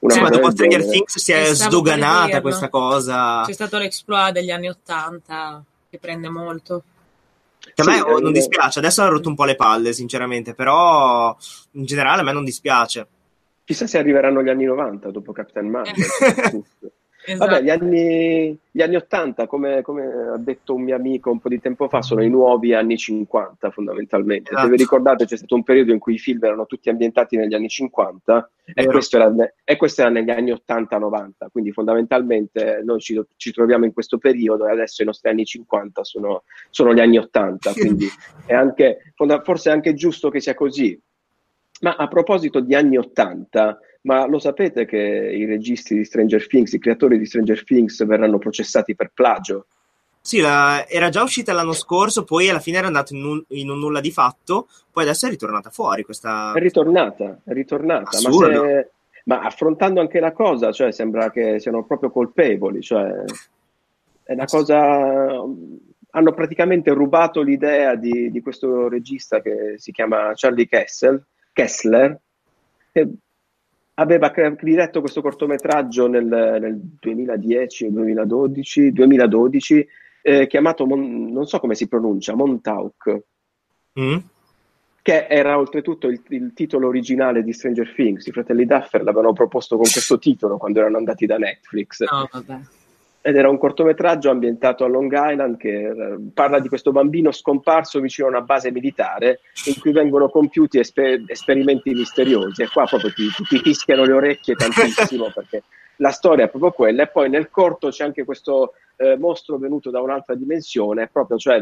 [0.00, 3.44] Una sì, ma dopo Stranger Things si è sdoganata questa cosa.
[3.46, 6.84] C'è stato l'exploit degli anni Ottanta che prende molto.
[7.58, 11.36] Che a me sì, non dispiace, adesso ha rotto un po' le palle, sinceramente, però
[11.72, 13.06] in generale a me non dispiace.
[13.64, 15.94] Chissà se arriveranno gli anni 90 dopo Captain Marvel.
[17.24, 17.50] Esatto.
[17.50, 21.50] Vabbè, gli anni, gli anni 80, come, come, ha detto un mio amico un po'
[21.50, 24.50] di tempo fa, sono i nuovi anni 50 fondamentalmente.
[24.50, 24.66] Esatto.
[24.66, 27.54] Se vi ricordate c'è stato un periodo in cui i film erano tutti ambientati negli
[27.54, 29.32] anni 50 e questo, era,
[29.64, 34.66] e questo, era, negli anni 80-90, quindi fondamentalmente noi ci, ci, troviamo in questo periodo
[34.66, 38.06] e adesso i nostri anni 50 sono, sono gli anni 80, quindi
[38.46, 40.98] è anche, forse è anche giusto che sia così.
[41.82, 46.72] Ma a proposito di anni 80, ma lo sapete che i registi di Stranger Things,
[46.72, 49.66] i creatori di Stranger Things verranno processati per plagio?
[50.22, 53.70] Sì, la, era già uscita l'anno scorso, poi alla fine era andato in un, in
[53.70, 56.52] un, nulla di fatto, poi adesso è ritornata fuori questa...
[56.52, 58.90] È ritornata, è ritornata, ma, se,
[59.24, 63.24] ma, affrontando anche la cosa, cioè sembra che siano proprio colpevoli, cioè
[64.22, 65.42] è una cosa...
[66.12, 72.18] Hanno praticamente rubato l'idea di, di questo regista che si chiama Charlie Kessel, Kessler,
[72.92, 73.08] che
[74.00, 79.88] aveva diretto questo cortometraggio nel, nel 2010 o 2012, 2012
[80.22, 83.22] eh, chiamato, Mon, non so come si pronuncia, Montauk,
[83.98, 84.16] mm.
[85.02, 88.26] che era oltretutto il, il, titolo originale di Stranger Things.
[88.26, 92.00] I fratelli Duffer l'avevano proposto con questo titolo quando erano andati da Netflix.
[92.10, 92.60] No, vabbè.
[93.22, 98.00] Ed era un cortometraggio ambientato a Long Island che eh, parla di questo bambino scomparso
[98.00, 102.62] vicino a una base militare in cui vengono compiuti esper- esperimenti misteriosi.
[102.62, 105.64] E qua proprio ti, ti, fischiano le orecchie tantissimo perché
[105.96, 107.02] la storia è proprio quella.
[107.02, 111.58] E poi nel corto c'è anche questo eh, mostro venuto da un'altra dimensione proprio cioè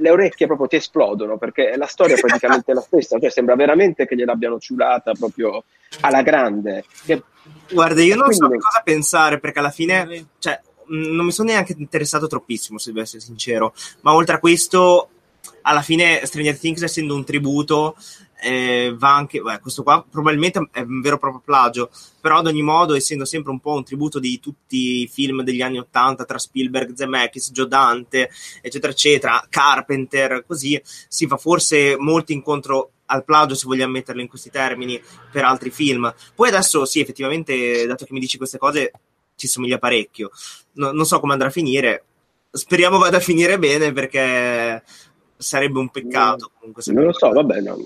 [0.00, 4.06] le orecchie proprio ti esplodono perché la storia è praticamente la stessa cioè sembra veramente
[4.06, 5.64] che gliel'abbiano ciulata proprio
[6.00, 6.84] alla grande.
[7.04, 7.22] Che,
[7.70, 12.26] Guarda, io non so cosa pensare perché alla fine, cioè, non mi sono neanche interessato
[12.26, 13.74] troppissimo, se devo essere sincero.
[14.02, 15.08] Ma oltre a questo,
[15.62, 17.96] alla fine, Stranger Things, essendo un tributo,
[18.40, 19.40] eh, va anche.
[19.40, 21.90] Beh, questo qua probabilmente è un vero e proprio plagio.
[22.20, 25.62] Però, ad ogni modo, essendo sempre un po' un tributo di tutti i film degli
[25.62, 32.32] anni Ottanta, tra Spielberg, Zemeckis, Joe Dante, eccetera, eccetera, Carpenter, così si fa forse molto
[32.32, 35.00] incontro al plagio, se vogliamo metterlo in questi termini,
[35.32, 36.12] per altri film.
[36.34, 38.92] Poi adesso, sì, effettivamente, dato che mi dici queste cose,
[39.38, 40.30] ci somiglia parecchio.
[40.74, 42.04] No, non so come andrà a finire.
[42.50, 44.82] Speriamo vada a finire bene perché
[45.36, 46.50] sarebbe un peccato.
[46.58, 47.76] Comunque, non lo so, vabbè, no.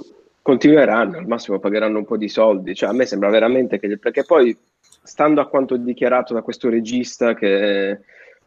[0.41, 2.75] continueranno, al massimo pagheranno un po' di soldi.
[2.75, 3.99] Cioè, a me sembra veramente che...
[3.99, 4.57] Perché poi,
[5.03, 8.01] stando a quanto dichiarato da questo regista che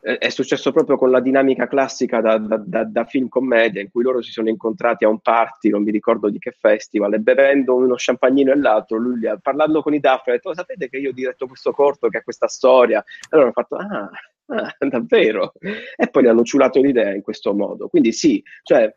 [0.05, 4.03] è successo proprio con la dinamica classica da, da, da, da, film commedia in cui
[4.03, 7.73] loro si sono incontrati a un party, non mi ricordo di che festival, e bevendo
[7.73, 11.13] uno champagnino e l'altro, lui parlando con i Daffy ha detto, sapete che io ho
[11.13, 12.99] diretto questo corto che ha questa storia?
[12.99, 14.09] E allora hanno fatto, ah,
[14.45, 15.53] ah, davvero?
[15.95, 17.87] E poi gli hanno ciulato l'idea in questo modo.
[17.87, 18.95] Quindi sì, cioè,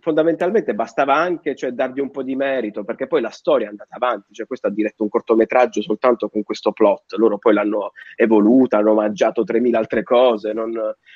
[0.00, 3.94] fondamentalmente bastava anche cioè, dargli un po' di merito, perché poi la storia è andata
[3.94, 8.78] avanti, cioè questo ha diretto un cortometraggio soltanto con questo plot, loro poi l'hanno evoluta,
[8.78, 10.72] hanno omaggiato 3.000 altre cose, non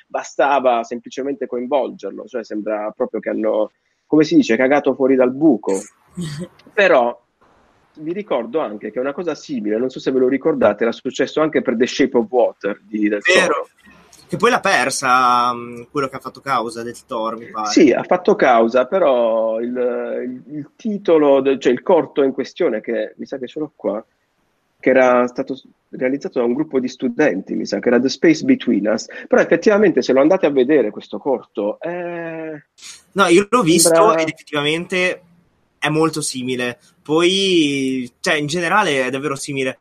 [0.07, 3.71] bastava semplicemente coinvolgerlo, cioè sembra proprio che hanno,
[4.05, 5.73] come si dice, cagato fuori dal buco.
[6.73, 7.21] Però
[7.97, 11.41] vi ricordo anche che una cosa simile, non so se ve lo ricordate, era successo
[11.41, 13.67] anche per The Shape of Water di Del Toro.
[14.35, 17.69] Che poi l'ha persa mm, quello che ha fatto causa del Thor, mi pare.
[17.69, 23.13] Sì, ha fatto causa, però il, il, il titolo, cioè il corto in questione, che
[23.15, 24.05] mi sa che ce l'ho qua,
[24.77, 25.57] che era stato
[25.91, 29.41] realizzato da un gruppo di studenti, mi sa che era The Space Between Us, però
[29.41, 31.79] effettivamente se lo andate a vedere questo corto...
[31.79, 32.61] Eh...
[33.13, 34.19] No, io l'ho visto sembra...
[34.19, 35.21] ed effettivamente
[35.79, 36.77] è molto simile.
[37.01, 39.79] Poi, cioè, in generale è davvero simile.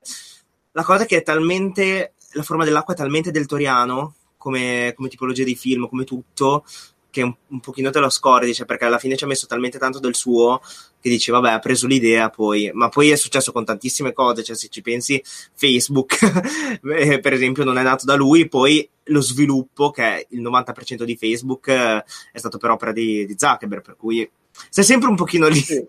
[0.71, 2.13] La cosa è che è talmente...
[2.35, 6.67] La forma dell'acqua è talmente deltoriano come, come tipologia di film, come tutto,
[7.09, 9.79] che un, un pochino te lo scordi, cioè, perché alla fine ci ha messo talmente
[9.79, 10.61] tanto del suo
[11.01, 14.55] che dici, vabbè, ha preso l'idea poi, ma poi è successo con tantissime cose, cioè
[14.55, 15.23] se ci pensi,
[15.55, 16.19] Facebook,
[16.95, 21.05] eh, per esempio, non è nato da lui, poi lo sviluppo, che è il 90%
[21.05, 24.29] di Facebook, eh, è stato per opera di, di Zuckerberg, per cui
[24.69, 25.61] sei sempre un pochino lì.
[25.61, 25.87] Sì.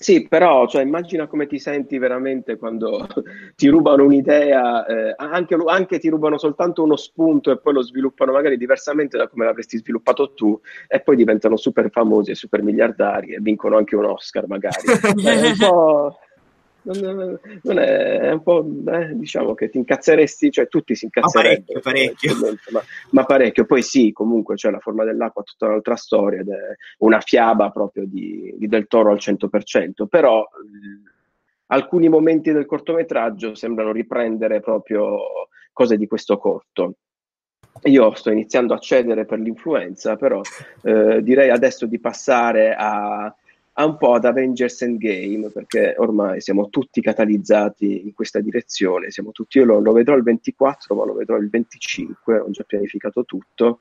[0.00, 3.06] Sì, però cioè, immagina come ti senti veramente quando
[3.56, 8.30] ti rubano un'idea, eh, anche, anche, ti rubano soltanto uno spunto e poi lo sviluppano
[8.30, 13.34] magari diversamente da come l'avresti sviluppato tu e poi diventano super famosi e super miliardari
[13.34, 14.86] e vincono anche un Oscar magari.
[15.24, 16.18] è un po'
[16.82, 21.74] non, non è, è, un po' eh, diciamo che ti incazzeresti, cioè tutti si incazzerebbero.
[21.74, 22.72] Ma parecchio, parecchio.
[22.72, 23.64] Ma, ma, parecchio.
[23.64, 27.70] Poi sì, comunque c'è cioè, la forma dell'acqua, tutta un'altra storia ed è una fiaba
[27.70, 31.10] proprio di, di Del Toro al 100%, però eh,
[31.66, 35.18] alcuni momenti del cortometraggio sembrano riprendere proprio
[35.72, 36.94] cose di questo corto.
[37.84, 40.40] Io sto iniziando a cedere per l'influenza, però
[40.82, 43.32] eh, direi adesso di passare a
[43.78, 49.30] ha un po' ad Avengers Endgame, perché ormai siamo tutti catalizzati in questa direzione, siamo
[49.30, 53.24] tutti, io lo, lo vedrò il 24, ma lo vedrò il 25, ho già pianificato
[53.24, 53.80] tutto,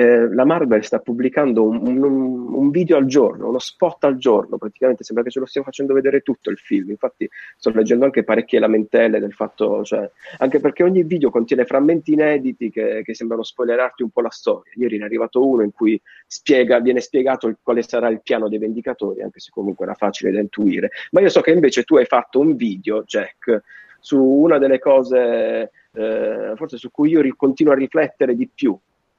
[0.00, 4.56] eh, la Marvel sta pubblicando un, un, un, video al giorno, uno spot al giorno,
[4.56, 6.90] praticamente sembra che ce lo stiamo facendo vedere tutto il film.
[6.90, 10.08] Infatti, sto leggendo anche parecchie lamentele del fatto, cioè,
[10.38, 14.70] anche perché ogni video contiene frammenti inediti che, che sembrano spoilerarti un po' la storia.
[14.76, 18.58] Ieri è arrivato uno in cui spiega, viene spiegato il, quale sarà il piano dei
[18.58, 20.90] Vendicatori, anche se comunque era facile da intuire.
[21.10, 23.64] Ma io so che invece tu hai fatto un video, Jack,
[23.98, 28.78] su una delle cose, eh, forse su cui io continuo a riflettere di più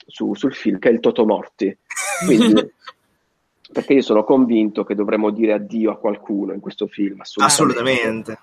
[0.10, 1.78] su, sul film, che è il Totomorti.
[2.26, 2.72] Quindi,
[3.72, 7.22] perché io sono convinto che dovremmo dire addio a qualcuno in questo film.
[7.22, 8.32] Assolutamente.
[8.32, 8.39] assolutamente.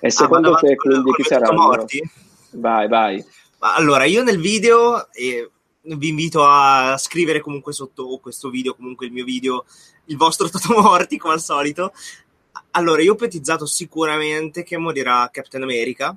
[0.00, 1.54] E secondo ah, te, quindi, chi sarà?
[2.52, 3.24] Vai, vai.
[3.58, 5.50] Allora, io nel video eh,
[5.82, 9.64] vi invito a scrivere comunque sotto questo video, comunque il mio video,
[10.06, 11.92] il vostro Totomorti, come al solito.
[12.72, 16.16] Allora, io ho ipotizzato sicuramente che morirà Captain America,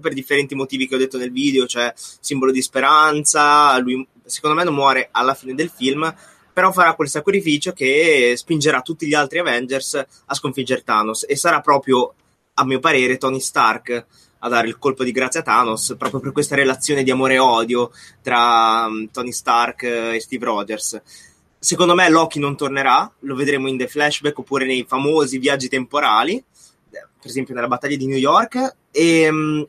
[0.00, 4.64] per differenti motivi che ho detto nel video, cioè simbolo di speranza, lui secondo me
[4.64, 6.14] non muore alla fine del film,
[6.52, 9.94] però farà quel sacrificio che spingerà tutti gli altri Avengers
[10.26, 12.14] a sconfiggere Thanos e sarà proprio
[12.54, 14.06] a mio parere, Tony Stark
[14.40, 17.38] a dare il colpo di grazia a Thanos proprio per questa relazione di amore e
[17.38, 17.90] odio
[18.22, 21.00] tra um, Tony Stark e Steve Rogers.
[21.60, 26.42] Secondo me Loki non tornerà, lo vedremo in The Flashback oppure nei famosi viaggi temporali,
[26.90, 28.76] per esempio nella battaglia di New York.
[28.92, 29.68] E,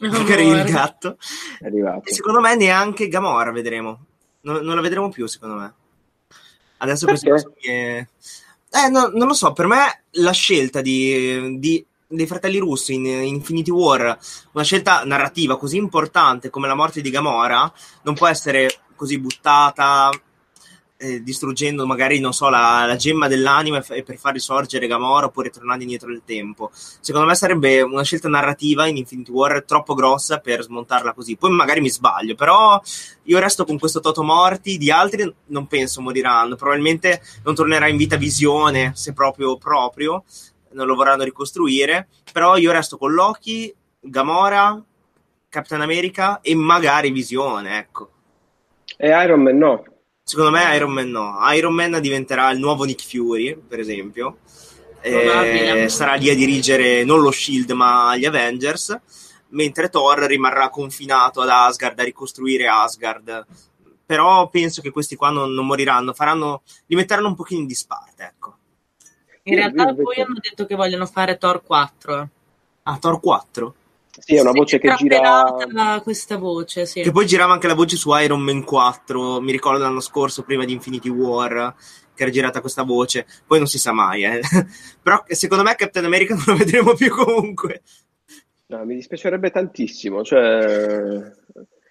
[0.00, 1.18] um, il gatto.
[1.58, 2.08] È arrivato.
[2.08, 4.04] E secondo me neanche Gamora vedremo.
[4.42, 5.74] Non, non la vedremo più, secondo me.
[6.78, 8.08] Adesso queste cose mie-
[8.70, 13.06] Eh, no, non lo so, per me la scelta di, di- dei fratelli russi in
[13.06, 14.18] Infinity War,
[14.52, 20.10] una scelta narrativa così importante come la morte di Gamora, non può essere così buttata,
[20.98, 25.50] eh, distruggendo magari, non so, la, la gemma dell'anima f- per far risorgere Gamora oppure
[25.50, 26.70] tornando indietro nel tempo.
[26.72, 31.36] Secondo me sarebbe una scelta narrativa in Infinity War troppo grossa per smontarla così.
[31.36, 32.80] Poi magari mi sbaglio, però
[33.24, 36.56] io resto con questo Toto Morti, di altri non penso moriranno.
[36.56, 40.24] Probabilmente non tornerà in vita Visione, se proprio proprio,
[40.72, 42.08] non lo vorranno ricostruire.
[42.32, 44.82] Però io resto con Loki, Gamora,
[45.48, 48.10] Capitan America e magari Visione, ecco.
[48.96, 49.84] E Iron Man no.
[50.28, 51.38] Secondo me Iron Man no.
[51.52, 54.38] Iron Man diventerà il nuovo Nick Fury, per esempio.
[55.00, 58.98] Eh, sarà lì a dirigere non lo Shield ma gli Avengers,
[59.50, 63.46] mentre Thor rimarrà confinato ad Asgard a ricostruire Asgard.
[64.04, 68.24] Però penso che questi qua non, non moriranno, faranno, li metteranno un pochino in disparte,
[68.24, 68.56] ecco.
[69.44, 72.28] In realtà poi hanno detto che vogliono fare Thor 4.
[72.82, 73.74] Ah, Thor 4?
[74.18, 75.54] Sì, è una voce che gira...
[76.02, 77.02] Questa voce, sì.
[77.02, 80.64] Che poi girava anche la voce su Iron Man 4, mi ricordo l'anno scorso, prima
[80.64, 81.74] di Infinity War,
[82.14, 83.26] che era girata questa voce.
[83.46, 84.40] Poi non si sa mai, eh.
[85.02, 87.82] Però secondo me Captain America non lo vedremo più comunque.
[88.68, 91.32] No, mi dispiacerebbe tantissimo, cioè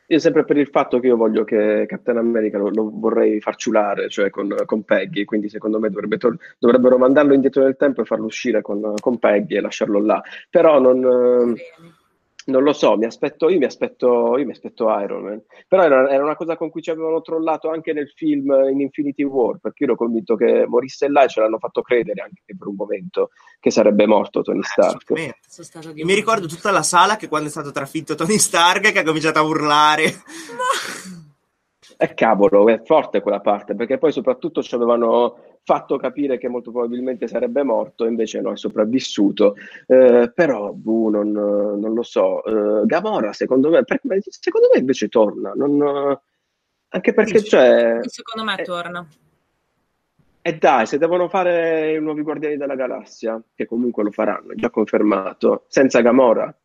[0.08, 3.56] io sempre per il fatto che io voglio che Captain America lo, lo vorrei far
[3.56, 8.02] ciulare, cioè con, con Peggy, quindi secondo me dovrebbe tor- dovrebbero mandarlo indietro nel tempo
[8.02, 11.62] e farlo uscire con, con Peggy e lasciarlo là, però non, eh,
[12.46, 16.10] non lo so, mi aspetto, io mi aspetto, io mi aspetto Iron Man, però era,
[16.10, 19.84] era una cosa con cui ci avevano trollato anche nel film in Infinity War, perché
[19.84, 23.30] io ero convinto che morisse là e ce l'hanno fatto credere anche per un momento
[23.60, 24.96] che sarebbe morto Tony Stark.
[24.96, 25.40] Assolutamente.
[25.48, 29.00] Sono stata Mi ricordo tutta la sala che quando è stato trafitto Tony Stark che
[29.00, 30.04] ha cominciato a urlare.
[31.98, 36.72] E cavolo, è forte quella parte, perché poi soprattutto ci avevano fatto capire che molto
[36.72, 39.56] probabilmente sarebbe morto, invece no, è sopravvissuto.
[39.88, 42.44] Eh, però, boh, non, non lo so.
[42.46, 44.00] Eh, Gamora, secondo me, per-
[44.30, 45.54] secondo me invece torna.
[45.56, 46.18] non-
[46.90, 49.06] anche perché, cioè, Secondo me Eh, torna.
[50.42, 54.56] e dai, se devono fare i nuovi Guardiani della Galassia, che comunque lo faranno, è
[54.56, 56.56] già confermato, senza Gamora.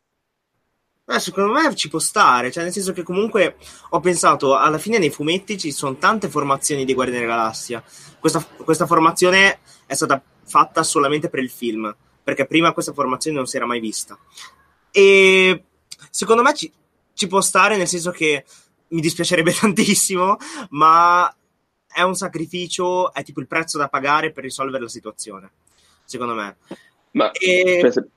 [1.10, 3.56] Eh, secondo me ci può stare, cioè nel senso che comunque
[3.88, 7.82] ho pensato, alla fine nei fumetti ci sono tante formazioni di Guardiani della Galassia.
[8.20, 11.92] Questa, questa formazione è stata fatta solamente per il film,
[12.22, 14.16] perché prima questa formazione non si era mai vista.
[14.92, 15.64] E
[16.10, 16.70] secondo me ci,
[17.12, 18.44] ci può stare nel senso che
[18.90, 20.36] mi dispiacerebbe tantissimo,
[20.70, 21.34] ma
[21.92, 25.50] è un sacrificio, è tipo il prezzo da pagare per risolvere la situazione,
[26.04, 26.56] secondo me.
[27.12, 28.08] Ma E- cioè, se-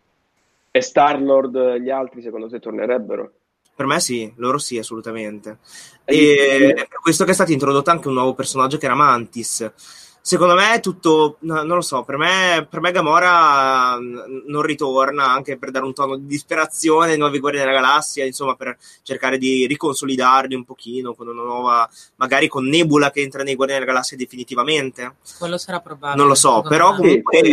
[0.75, 3.31] e Star-Lord e gli altri secondo te tornerebbero?
[3.75, 5.59] Per me sì, loro sì, assolutamente.
[6.03, 9.71] E- è per questo che è stato introdotto anche un nuovo personaggio che era Mantis.
[10.19, 15.25] Secondo me è tutto, no, non lo so, per me, per me Gamora non ritorna
[15.25, 19.37] anche per dare un tono di disperazione ai nuovi Guardiani della Galassia, insomma per cercare
[19.37, 23.93] di riconsolidarli un pochino con una nuova, magari con Nebula che entra nei Guardiani della
[23.93, 25.17] Galassia definitivamente.
[25.37, 26.19] Quello sarà probabile.
[26.19, 26.97] Non lo so, però me.
[26.97, 27.51] comunque Sì,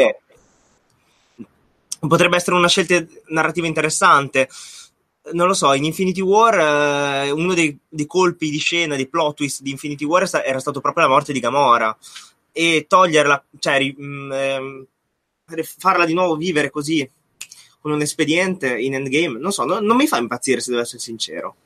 [2.09, 4.49] potrebbe essere una scelta narrativa interessante.
[5.33, 9.37] Non lo so, in Infinity War eh, uno dei, dei colpi di scena, dei plot
[9.37, 11.97] twist di Infinity War era stato proprio la morte di Gamora
[12.53, 14.87] e toglierla, cioè mh, ehm,
[15.79, 17.09] farla di nuovo vivere così
[17.81, 21.01] con un espediente in Endgame, non so, no- non mi fa impazzire se devo essere
[21.01, 21.57] sincero.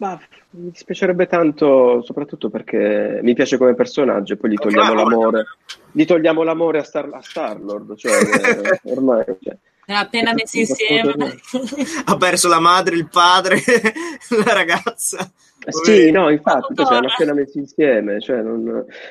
[0.00, 0.18] Ma
[0.52, 5.44] mi dispiacerebbe tanto, soprattutto perché mi piace come personaggio e poi gli togliamo l'amore.
[5.92, 8.12] Gli togliamo l'amore a, Star, a Star-Lord, cioè
[8.82, 9.24] eh, ormai...
[9.40, 9.56] Cioè,
[9.90, 11.34] Era appena messi insieme.
[12.06, 13.56] ha perso la madre, il padre,
[14.44, 15.28] la ragazza.
[15.66, 18.62] Sì, no, infatti, si erano appena messi insieme, cioè non,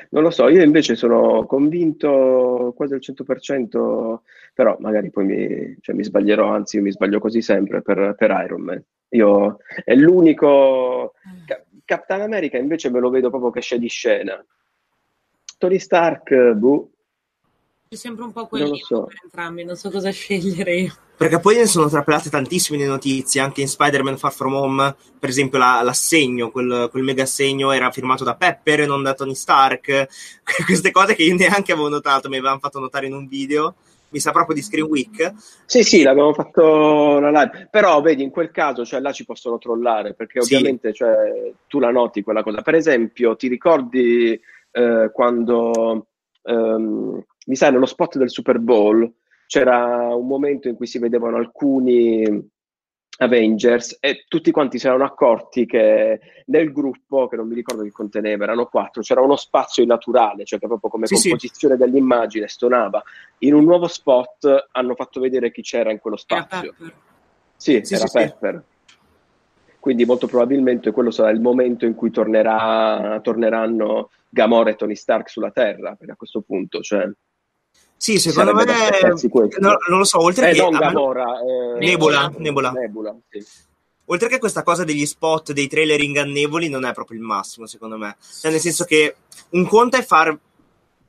[0.08, 4.20] non lo so, io invece sono convinto quasi al 100%,
[4.54, 8.30] però magari poi mi, cioè, mi sbaglierò, anzi io mi sbaglio così sempre per, per
[8.42, 8.82] Iron Man.
[9.10, 11.12] Io è l'unico...
[11.44, 14.42] Ca- Captain America invece me lo vedo proprio che esce di scena.
[15.58, 16.89] Tony Stark, boh,
[17.92, 19.02] C'è sempre un po' Non lo quell'ino so.
[19.06, 20.92] per entrambi, non so cosa scegliere io.
[21.16, 25.28] Perché poi ne sono trapelate tantissime le notizie, anche in Spider-Man Far From Home, per
[25.28, 29.34] esempio la- l'assegno, quel, quel mega assegno era firmato da Pepper e non da Tony
[29.34, 30.06] Stark.
[30.66, 33.74] Queste cose che io neanche avevo notato, mi avevano fatto notare in un video.
[34.10, 35.32] mi sa proprio di Screen Week.
[35.66, 39.58] Sì, sì, l'abbiamo fatto la live, però vedi, in quel caso, cioè là ci possono
[39.58, 40.54] trollare, perché Sì.
[40.54, 42.62] ovviamente cioè, tu la noti quella cosa.
[42.62, 46.06] Per esempio, ti ricordi eh, quando,
[46.44, 49.10] ehm, mi sa, nello spot del Super Bowl
[49.46, 52.48] c'era un momento in cui si vedevano alcuni
[53.18, 57.90] Avengers e tutti quanti si erano accorti che nel gruppo, che non mi ricordo che
[57.90, 61.28] conteneva, erano quattro, c'era uno spazio innaturale, cioè che proprio come Sì, sì.
[61.30, 63.02] composizione dell'immagine stonava.
[63.38, 66.72] In un nuovo spot hanno fatto vedere chi c'era in quello Era spazio.
[66.72, 66.94] Pepper.
[67.56, 68.24] Sì, Sì, era sì, sì.
[68.24, 68.64] Pepper.
[69.80, 75.28] Quindi molto probabilmente quello sarà il momento in cui tornerà, torneranno Gamora e Tony Stark
[75.28, 77.10] sulla Terra, perché a questo punto, cioè...
[78.02, 78.64] Sì, secondo me,
[79.58, 82.70] no- non lo so, oltre Eh, che non a me- eh, Nebula, Nebula.
[82.70, 83.44] Nebula, sì.
[84.06, 87.98] oltre che questa cosa degli spot, dei trailer ingannevoli, non è proprio il massimo, secondo
[87.98, 88.16] me.
[88.40, 89.16] Cioè, nel senso che
[89.50, 90.34] un conto è far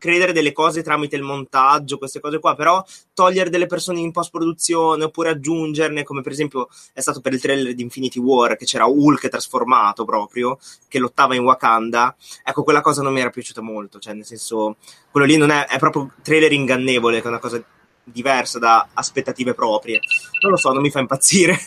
[0.02, 2.84] credere delle cose tramite il montaggio, queste cose qua, però
[3.14, 7.76] togliere delle persone in post-produzione oppure aggiungerne, come per esempio è stato per il trailer
[7.76, 13.04] di Infinity War, che c'era Hulk trasformato proprio, che lottava in Wakanda, ecco, quella cosa
[13.04, 14.78] non mi era piaciuta molto, cioè, nel senso,
[15.12, 17.64] quello lì non è, è proprio trailer ingannevole, che è una cosa
[18.04, 20.00] diversa da aspettative proprie.
[20.42, 21.60] Non lo so, non mi fa impazzire.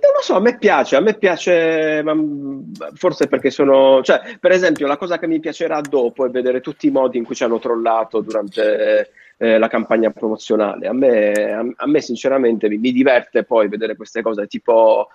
[0.00, 4.52] Non lo so, a me piace, a me piace, mm, forse perché sono, cioè, per
[4.52, 7.44] esempio, la cosa che mi piacerà dopo è vedere tutti i modi in cui ci
[7.44, 10.86] hanno trollato durante eh, la campagna promozionale.
[10.86, 15.08] A me, a, a me sinceramente, mi, mi diverte poi vedere queste cose, tipo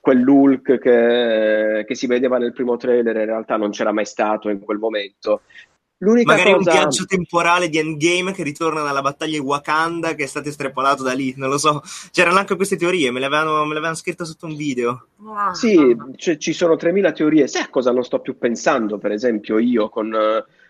[0.00, 4.60] quell'Hulk che, che si vedeva nel primo trailer, in realtà non c'era mai stato in
[4.60, 5.42] quel momento.
[6.00, 6.70] L'unica Magari un cosa...
[6.70, 11.12] viaggio temporale di Endgame che ritorna dalla battaglia di Wakanda che è stato estrapolato da
[11.12, 11.82] lì, non lo so.
[12.12, 15.08] C'erano anche queste teorie, me le avevano, me le avevano scritte sotto un video.
[15.52, 17.48] Sì, c- ci sono 3.000 teorie.
[17.48, 20.14] Sai a cosa non sto più pensando, per esempio, io con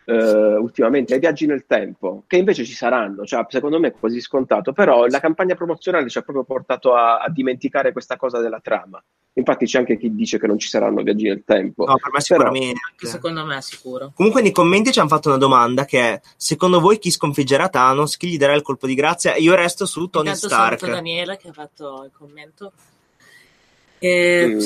[0.09, 4.23] eh, ultimamente ai viaggi nel tempo, che invece ci saranno, cioè, secondo me è quasi
[4.23, 8.61] scontato, però la campagna promozionale ci ha proprio portato a, a dimenticare questa cosa della
[8.61, 9.03] trama.
[9.35, 11.85] Infatti c'è anche chi dice che non ci saranno viaggi nel tempo.
[11.85, 12.81] No, per me Però- sicuramente.
[12.91, 14.13] Anche secondo me, sicuro.
[14.15, 18.17] Comunque nei commenti ci hanno fatto una domanda che è, secondo voi chi sconfiggerà Thanos?
[18.17, 19.35] Chi gli darà il colpo di grazia?
[19.35, 20.79] E io resto su Tony Intanto Stark.
[20.79, 22.73] saluto Daniela che ha fatto il commento.
[23.99, 24.47] E...
[24.55, 24.59] Mm,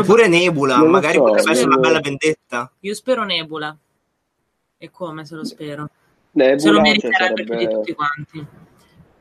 [0.00, 2.70] Oppure Nebula, Non magari so, potrebbe essere una bella vendetta.
[2.80, 3.76] Io spero Nebula.
[4.76, 5.88] E come se lo spero?
[6.32, 8.46] Nebula, se lo cioè, meriterebbe più di sarebbe- tutti quanti.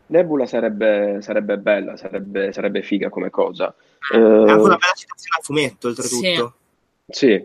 [0.08, 3.74] Nebula sarebbe, sarebbe bella, sarebbe, sarebbe figa come cosa.
[4.12, 6.54] È anche una Eh, bella citazione al fumetto, oltretutto.
[7.08, 7.44] Sì,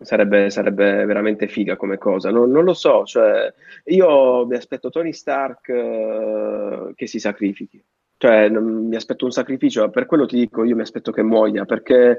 [0.00, 2.30] sarebbe, sarebbe veramente figa come cosa.
[2.30, 3.52] Non, non lo so, cioè,
[3.86, 7.82] io mi aspetto Tony Stark eh, che si sacrifichi.
[8.16, 11.64] Cioè, non- mi aspetto un sacrificio, per quello ti dico, io mi aspetto che muoia,
[11.64, 12.18] perché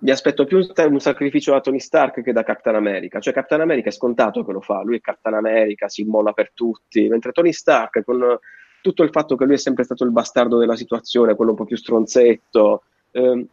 [0.00, 3.20] mi aspetto più un sacrificio da Tony Stark che da Captain America.
[3.20, 6.52] Cioè, Captain America è scontato che lo fa, lui è Captain America, si immola per
[6.54, 8.38] tutti, mentre Tony Stark, con
[8.80, 11.64] tutto il fatto che lui è sempre stato il bastardo della situazione, quello un po'
[11.64, 13.46] più stronzetto, ehm,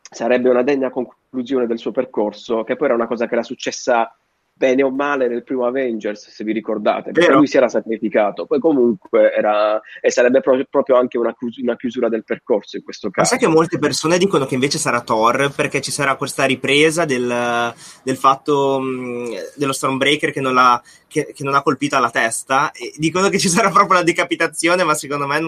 [0.00, 4.14] sarebbe una degna conclusione del suo percorso, che poi era una cosa che era successa
[4.60, 7.38] bene o male nel primo Avengers, se vi ricordate, perché Vero.
[7.38, 11.76] lui si era sacrificato, poi comunque era, e sarebbe pro- proprio anche una, chius- una
[11.76, 13.30] chiusura del percorso in questo Ma caso.
[13.30, 17.72] sai che molte persone dicono che invece sarà Thor perché ci sarà questa ripresa del,
[18.02, 22.70] del fatto mh, dello Stormbreaker che non, l'ha, che, che non ha colpito alla testa
[22.72, 25.38] e dicono che ci sarà proprio la decapitazione ma secondo me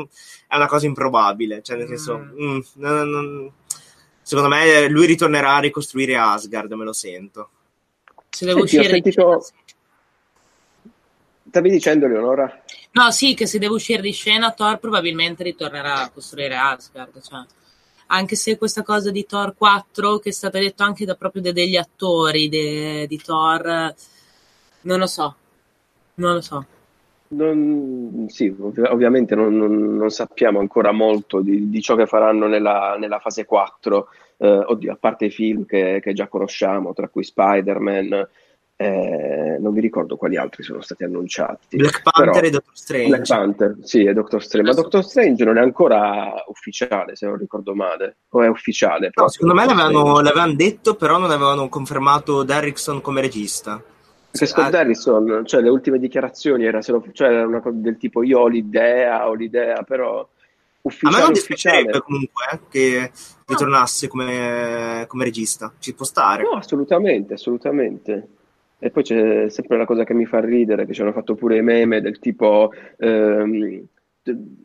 [0.49, 2.45] è una cosa improbabile cioè nel senso Mm.
[2.47, 3.51] mm, non- non-
[4.23, 7.51] secondo me lui ritornerà a ricostruire Asgard me lo sento
[8.35, 9.47] Se devo Senti, uscire di sentito-
[11.49, 12.63] Stavi dicendo, Leonora?
[12.93, 17.21] No, sì, che se devo uscire di scena, Thor probabilmente ritornerà a costruire Asgard.
[17.21, 17.45] Cioè.
[18.07, 21.53] Anche se questa cosa di Thor 4, che è stata detta anche da proprio de-
[21.53, 23.95] degli attori de- di Thor,
[24.83, 25.35] non lo so.
[26.15, 26.67] Non lo so.
[27.29, 32.47] Non- sì, ov- ovviamente non, non- non sappiamo ancora molto di, di ciò che faranno
[32.47, 34.17] nella, nella fase 4, eh,
[34.49, 38.29] oddio, a parte i film che, che già conosciamo, tra cui Spider-Man,
[38.77, 41.77] eh, non mi ricordo quali altri sono stati annunciati.
[41.77, 45.45] Black Panther Però- e Doctor Strange Black Panther, sì, e Doctor Strange, ma Doctor Strange
[45.45, 49.11] non è ancora ufficiale, se non ricordo male, o è ufficiale?
[49.15, 53.81] No, secondo me l'avevano, l'avevano detto però non avevano confermato Derrickson come regista
[54.31, 58.23] Perché Scott Ah, cioè le ultime dichiarazioni era, lo- cioè, era una cosa del tipo
[58.25, 60.27] io ho l'idea, ho l'idea, però
[60.85, 61.33] A me ufficiale, non ufficiale.
[61.33, 63.11] dispiacerebbe comunque eh, che
[63.47, 66.43] ritornasse come, come regista, ci può stare.
[66.43, 68.29] No, assolutamente, assolutamente.
[68.79, 71.57] E poi c'è sempre la cosa che mi fa ridere, che ci hanno fatto pure
[71.57, 73.87] i meme del tipo ehm,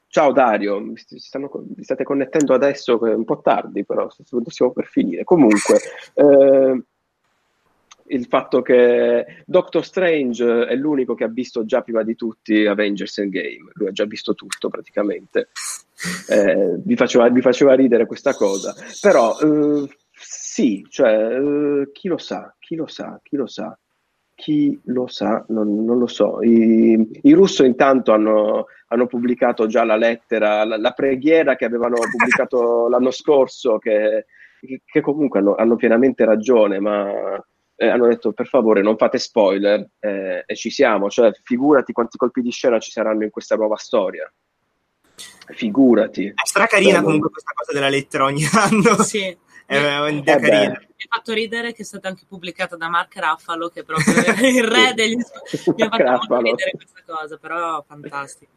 [0.08, 4.86] Ciao Dario, mi stanno vi state connettendo adesso, un po' tardi, però st- siamo per
[4.86, 5.24] finire.
[5.24, 5.80] Comunque,
[6.14, 6.84] ehm,
[8.10, 13.18] il fatto che Doctor Strange è l'unico che ha visto già prima di tutti Avengers
[13.18, 15.50] Endgame, lui ha già visto tutto praticamente.
[16.30, 22.18] Eh, mi, faceva, mi, faceva, ridere questa cosa, però eh, sì, cioè, eh, chi lo
[22.18, 23.78] sa, chi lo sa, chi lo sa,
[24.36, 26.42] chi lo sa, non, non lo so.
[26.44, 31.96] I, I, russo intanto hanno, hanno, pubblicato già la lettera, la, la preghiera che avevano
[31.96, 34.26] pubblicato l'anno scorso, che,
[34.86, 37.12] che comunque hanno, hanno pienamente ragione, ma
[37.80, 42.18] eh, hanno detto per favore non fate spoiler eh, e ci siamo, cioè figurati quanti
[42.18, 44.32] colpi di scena ci saranno in questa nuova storia.
[45.50, 46.28] Figurati.
[46.28, 49.02] È stracarina comunque questa cosa della lettera ogni anno.
[49.04, 49.36] Sì.
[49.66, 50.80] è un'idea eh carina.
[50.98, 54.16] Mi ha fatto ridere che è stata anche pubblicata da Mark Raffalo, che è proprio
[54.50, 55.16] il re degli...
[55.16, 58.52] Mi ha fatto molto ridere questa cosa, però fantastico.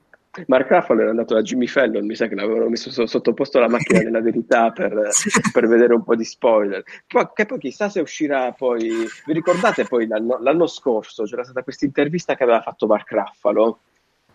[0.46, 4.00] Mark Ruffalo era andato da Jimmy Fallon, mi sa che l'avevano messo sottoposto alla macchina
[4.00, 5.08] della verità per,
[5.52, 6.82] per, vedere un po' di spoiler.
[7.06, 9.06] Poi, che poi chissà se uscirà poi.
[9.24, 13.80] Vi ricordate poi l'anno, l'anno scorso c'era stata questa intervista che aveva fatto Mark Ruffalo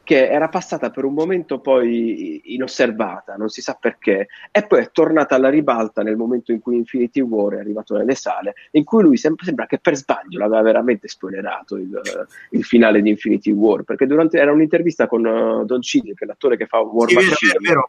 [0.05, 4.91] che era passata per un momento poi inosservata, non si sa perché, e poi è
[4.91, 9.01] tornata alla ribalta nel momento in cui Infinity War è arrivato nelle sale, in cui
[9.01, 13.81] lui sembra, sembra che per sbaglio l'aveva veramente spoilerato il, il, finale di Infinity War,
[13.81, 17.15] perché durante, era un'intervista con uh, Don Cini, che è l'attore che fa War sì,
[17.15, 17.53] Machine.
[17.59, 17.87] Vero, vero.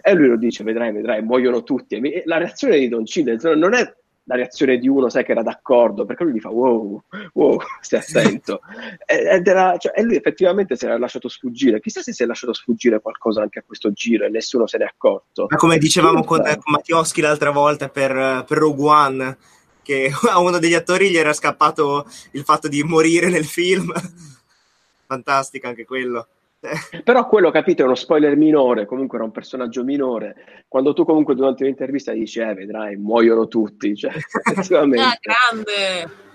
[0.00, 1.96] E lui lo dice, vedrai, vedrai, muoiono tutti.
[1.96, 3.94] E la reazione di Don Cine non è
[4.24, 7.02] la reazione di uno, sai che era d'accordo, perché lui gli fa wow,
[7.34, 8.60] wow, stai attento.
[9.06, 11.80] Ed era, cioè, e lui effettivamente si era lasciato sfuggire.
[11.80, 14.84] Chissà se si è lasciato sfuggire qualcosa anche a questo giro e nessuno se ne
[14.84, 15.46] è accorto.
[15.48, 19.36] Ma come dicevamo con, con Mattioschi l'altra volta per, per Rogue One,
[19.82, 23.92] che a uno degli attori gli era scappato il fatto di morire nel film.
[25.06, 26.26] Fantastico anche quello.
[27.02, 30.64] Però quello, capito, è uno spoiler minore, comunque era un personaggio minore.
[30.68, 35.02] Quando tu comunque durante un'intervista dici, eh, vedrai, muoiono tutti, cioè, effettivamente.
[35.02, 36.30] ah, grande!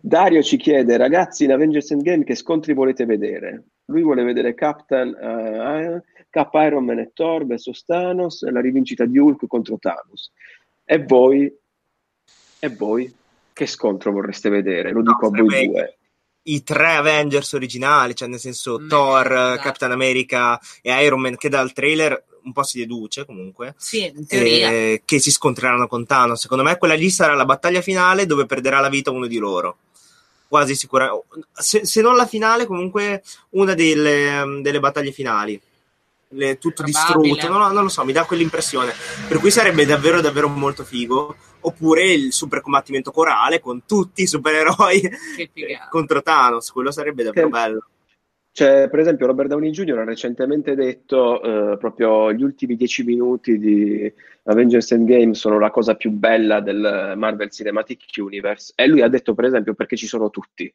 [0.00, 3.64] Dario ci chiede, ragazzi, in Avengers Endgame che scontri volete vedere?
[3.86, 6.00] Lui vuole vedere Captain, uh,
[6.30, 10.32] Cap Iron Man e Thor versus Thanos la rivincita di Hulk contro Thanos.
[10.84, 11.52] E voi?
[12.60, 13.12] E voi?
[13.52, 14.92] Che scontro vorreste vedere?
[14.92, 15.96] Lo dico no, a voi due
[16.44, 18.88] i tre Avengers originali, cioè nel senso Merda.
[18.88, 23.74] Thor, Captain America e Iron Man, che dal trailer un po' si deduce comunque.
[23.78, 24.12] Sì.
[24.28, 26.40] Eh, che si scontreranno con Thanos.
[26.40, 29.78] Secondo me quella lì sarà la battaglia finale dove perderà la vita uno di loro.
[30.48, 31.26] Quasi sicuramente.
[31.52, 35.60] Se, se, non la finale, comunque una delle, delle battaglie finali.
[36.34, 37.22] Le, tutto Probabile.
[37.22, 38.92] distrutto, non, non, lo so, mi dà quell'impressione.
[39.28, 44.26] Per cui sarebbe davvero, davvero molto figo oppure il super combattimento corale con tutti i
[44.26, 45.10] supereroi
[45.90, 47.52] contro Thanos, quello sarebbe davvero che...
[47.52, 47.86] bello.
[48.54, 49.98] Cioè, per esempio, Robert Downey Jr.
[49.98, 54.12] ha recentemente detto eh, proprio gli ultimi dieci minuti di
[54.44, 58.74] Avengers Endgame sono la cosa più bella del Marvel Cinematic Universe.
[58.76, 60.70] E lui ha detto, per esempio, perché ci sono tutti.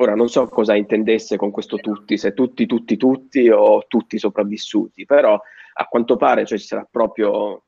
[0.00, 5.04] Ora non so cosa intendesse con questo tutti, se tutti, tutti, tutti o tutti sopravvissuti,
[5.04, 7.62] però a quanto pare cioè, ci sarà proprio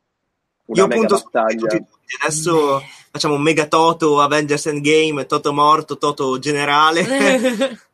[0.65, 1.59] io punto battaglia.
[1.59, 2.17] Tutti, tutti.
[2.23, 2.81] Adesso
[3.11, 7.05] facciamo un mega Toto Avengers Endgame, Toto morto, Toto generale.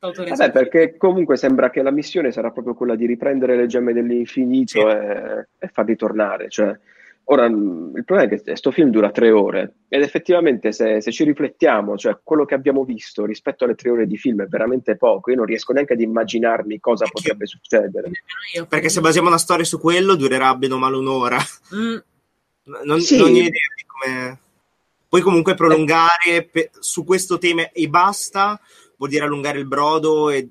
[0.00, 4.80] Vabbè, perché comunque sembra che la missione sarà proprio quella di riprendere le gemme dell'infinito
[4.80, 4.96] sì.
[4.96, 6.48] e, e farli tornare.
[6.48, 6.78] Cioè,
[7.32, 11.12] Ora, mm, il problema è che questo film dura tre ore ed effettivamente se, se,
[11.12, 14.96] ci riflettiamo, cioè quello che abbiamo visto rispetto alle tre ore di film è veramente
[14.96, 17.50] poco, io non riesco neanche ad immaginarmi cosa Anche potrebbe io.
[17.50, 18.10] succedere.
[18.68, 21.38] Perché se basiamo una storia su quello durerà bene o male un'ora.
[21.72, 21.96] Mm.
[22.84, 23.16] Non, sì.
[23.16, 24.38] non ho idea di come...
[25.08, 28.60] Poi comunque prolungare pe- su questo tema e basta
[28.96, 30.48] vuol dire allungare il brodo e,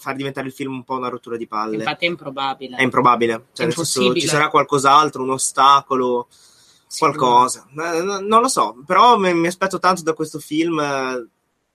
[0.00, 1.76] far diventare il film un po' una rottura di palle.
[1.76, 2.76] Infatti è improbabile.
[2.76, 3.44] È improbabile.
[3.52, 7.66] Cioè, è senso, ci sarà qualcos'altro, un ostacolo, sì, qualcosa.
[7.72, 8.20] No.
[8.20, 10.80] Non lo so, però mi, mi, aspetto tanto da questo film.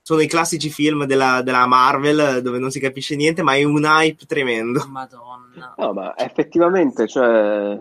[0.02, 3.84] Sono i classici film della, della, Marvel dove non si capisce niente, ma è un
[3.84, 4.86] hype tremendo.
[4.88, 5.76] Madonna.
[5.78, 7.78] No, ma effettivamente, cioè,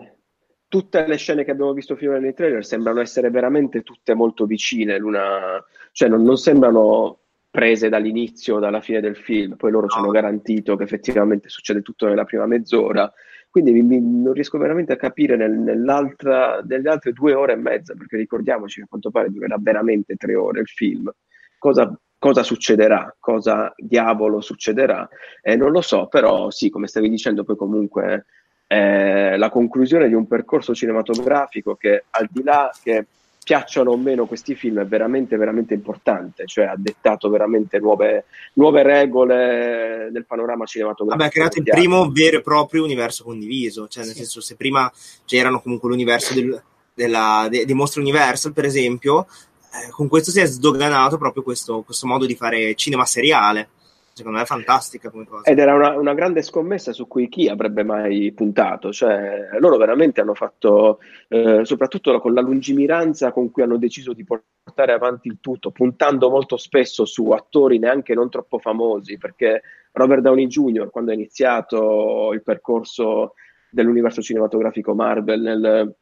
[0.67, 4.97] tutte le scene che abbiamo visto finora nei trailer sembrano essere veramente tutte molto vicine
[4.97, 7.19] l'una, cioè non, non sembrano
[7.55, 12.05] prese dall'inizio, dalla fine del film, poi loro ci hanno garantito che effettivamente succede tutto
[12.05, 13.11] nella prima mezz'ora,
[13.49, 17.55] quindi mi, mi, non riesco veramente a capire nel, nell'altra, nelle altre due ore e
[17.55, 21.09] mezza, perché ricordiamoci che a quanto pare durerà veramente tre ore il film,
[21.57, 25.07] cosa, cosa succederà, cosa diavolo succederà,
[25.41, 28.25] eh, non lo so, però sì, come stavi dicendo, poi comunque
[28.67, 33.05] è la conclusione di un percorso cinematografico che al di là che
[33.45, 38.81] piacciono o meno questi film è veramente, veramente importante, cioè ha dettato veramente nuove, nuove
[38.81, 41.15] regole del panorama cinematografico.
[41.15, 44.21] Vabbè, ha creato il primo vero e proprio universo condiviso, cioè nel sì.
[44.21, 44.91] senso se prima
[45.25, 46.59] c'erano comunque l'universo del,
[46.91, 49.27] della, de, dei mostri Universal, per esempio,
[49.61, 53.69] eh, con questo si è sdoganato proprio questo, questo modo di fare cinema seriale
[54.15, 55.43] secondo me è fantastica come cosa.
[55.43, 60.21] Ed era una, una, grande scommessa su cui chi avrebbe mai puntato, cioè loro veramente
[60.21, 65.39] hanno fatto, eh, soprattutto con la lungimiranza con cui hanno deciso di portare avanti il
[65.41, 71.11] tutto, puntando molto spesso su attori neanche non troppo famosi, perché Robert Downey Jr., quando
[71.11, 73.33] ha iniziato il percorso
[73.69, 75.95] dell'universo cinematografico Marvel nel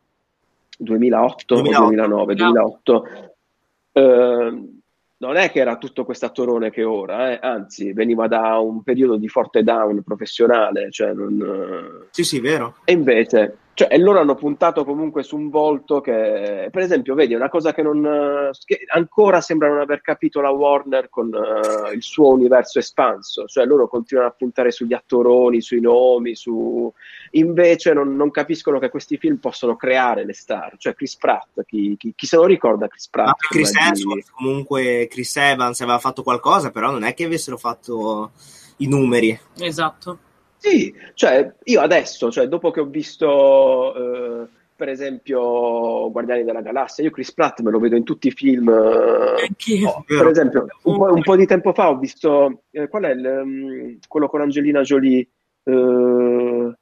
[0.78, 1.82] 2008, 2008.
[1.82, 3.08] o 2009, 2008,
[3.94, 4.83] eh,
[5.24, 7.40] non è che era tutto questo attorone che ora, eh?
[7.42, 10.92] anzi, veniva da un periodo di forte down professionale.
[10.92, 12.08] Cioè non...
[12.12, 12.76] Sì, sì, vero.
[12.84, 17.34] E invece cioè, e loro hanno puntato comunque su un volto che, per esempio, vedi,
[17.34, 22.04] una cosa che, non, che ancora sembra non aver capito la Warner con uh, il
[22.04, 26.92] suo universo espanso, cioè loro continuano a puntare sugli attoroni, sui nomi, su...
[27.32, 31.96] invece non, non capiscono che questi film possono creare le star, cioè Chris Pratt, chi,
[31.98, 33.28] chi, chi se lo ricorda Chris Pratt?
[33.28, 38.32] Ma Chris Hemsworth, comunque Chris Evans aveva fatto qualcosa, però non è che avessero fatto
[38.78, 39.38] i numeri.
[39.58, 40.20] Esatto.
[40.64, 43.94] Sì, cioè io adesso, cioè, dopo che ho visto
[44.44, 48.32] eh, per esempio Guardiani della Galassia, io Chris Pratt me lo vedo in tutti i
[48.32, 48.70] film.
[48.70, 53.04] Eh, oh, per esempio, un po', un po', di tempo fa ho visto eh, qual
[53.04, 55.28] è il, um, quello con Angelina Jolie,
[55.64, 56.74] eh,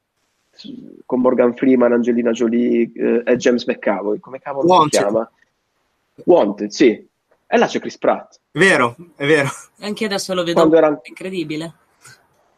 [1.04, 4.92] con Morgan Freeman, Angelina Jolie eh, e James McAvoy, come cavolo Wanted.
[4.92, 5.30] si chiama?
[6.26, 7.04] Wanted, sì.
[7.48, 8.38] E là c'è Chris Pratt.
[8.52, 9.48] Vero, è vero.
[9.80, 11.00] Anche adesso lo vedo Quando era...
[11.02, 11.74] incredibile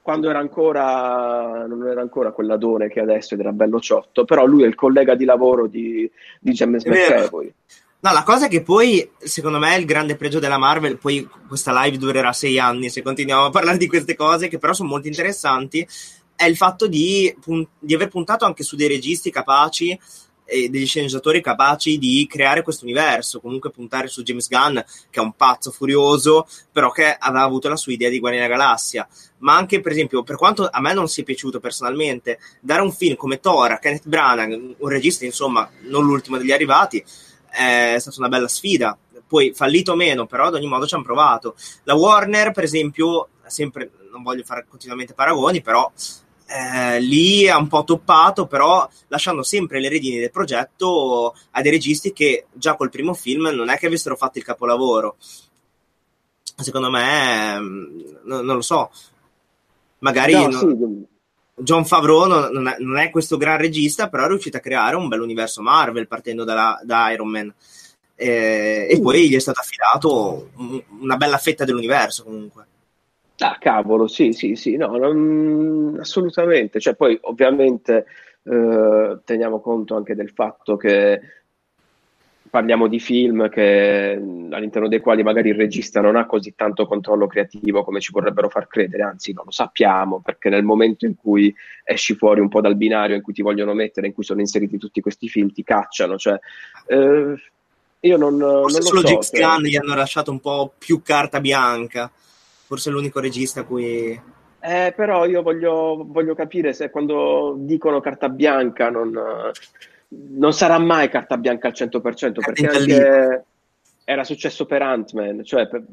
[0.05, 4.65] quando era ancora, non era ancora quell'adone che adesso ed era bello ciotto, però lui
[4.65, 7.55] è il collega di lavoro di, di James McAvoy.
[8.01, 11.73] No, la cosa è che poi, secondo me, il grande pregio della Marvel, poi questa
[11.83, 15.07] live durerà sei anni se continuiamo a parlare di queste cose, che però sono molto
[15.07, 15.89] interessanti,
[16.37, 17.35] è il fatto di,
[17.79, 19.99] di aver puntato anche su dei registi capaci
[20.45, 24.79] e degli sceneggiatori capaci di creare questo universo, comunque puntare su James Gunn,
[25.11, 28.59] che è un pazzo furioso, però che aveva avuto la sua idea di Guardiani della
[28.59, 29.09] Galassia.
[29.39, 33.17] Ma anche, per esempio, per quanto a me non sia piaciuto personalmente, dare un film
[33.17, 37.05] come Thor Kenneth Branagh, un regista, insomma, non l'ultimo degli arrivati,
[37.51, 38.97] è stata una bella sfida.
[39.27, 41.57] Poi fallito o meno, però ad ogni modo ci hanno provato.
[41.85, 45.91] La Warner, per esempio, sempre, non voglio fare continuamente paragoni, però
[46.47, 51.71] eh, lì ha un po' toppato, però lasciando sempre le redini del progetto a dei
[51.71, 55.17] registi che già col primo film non è che avessero fatto il capolavoro.
[56.57, 58.91] Secondo me, mm, non, non lo so,
[59.99, 61.07] magari no, non,
[61.57, 61.63] sì.
[61.63, 65.09] John Favreau non è, non, è, questo gran regista, però è riuscito a creare un
[65.09, 67.55] bel universo Marvel partendo dalla, da Iron Man.
[68.17, 70.51] Eh, e poi gli è stato affidato
[71.01, 72.67] una bella fetta dell'universo comunque.
[73.39, 76.79] Ah, cavolo, sì, sì, sì, no, non, assolutamente.
[76.79, 78.07] Cioè, poi ovviamente
[78.45, 81.21] eh, teniamo conto anche del fatto che
[82.49, 84.13] parliamo di film che,
[84.51, 88.49] all'interno dei quali magari il regista non ha così tanto controllo creativo come ci vorrebbero
[88.49, 92.61] far credere, anzi non lo sappiamo perché nel momento in cui esci fuori un po'
[92.61, 95.65] dal binario in cui ti vogliono mettere, in cui sono inseriti tutti questi film, ti
[95.65, 96.17] cacciano.
[96.17, 96.39] Cioè,
[96.87, 97.35] eh,
[97.99, 99.07] io non, Forse non lo solo so.
[99.09, 102.09] James Gunn gli hanno lasciato un po' più carta bianca
[102.65, 104.21] forse l'unico regista a cui...
[104.61, 109.13] Eh, però io voglio, voglio, capire se quando dicono carta bianca non,
[110.09, 112.01] non sarà mai carta bianca al 100%,
[112.41, 113.45] perché anche
[114.05, 115.85] era successo per Ant-Man, cioè per,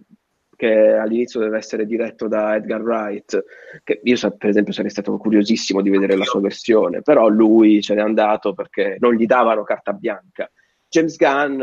[0.56, 3.44] che all'inizio deve essere diretto da Edgar Wright,
[3.84, 7.96] che io per esempio sarei stato curiosissimo di vedere la sua versione, però lui ce
[7.96, 10.50] n'è andato perché non gli davano carta bianca.
[10.88, 11.60] James Gunn,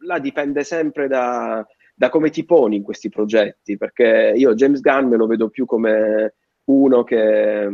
[0.00, 5.06] là dipende sempre da, da come ti poni in questi progetti, perché io James Gunn
[5.06, 6.34] me lo vedo più come
[6.64, 7.68] uno che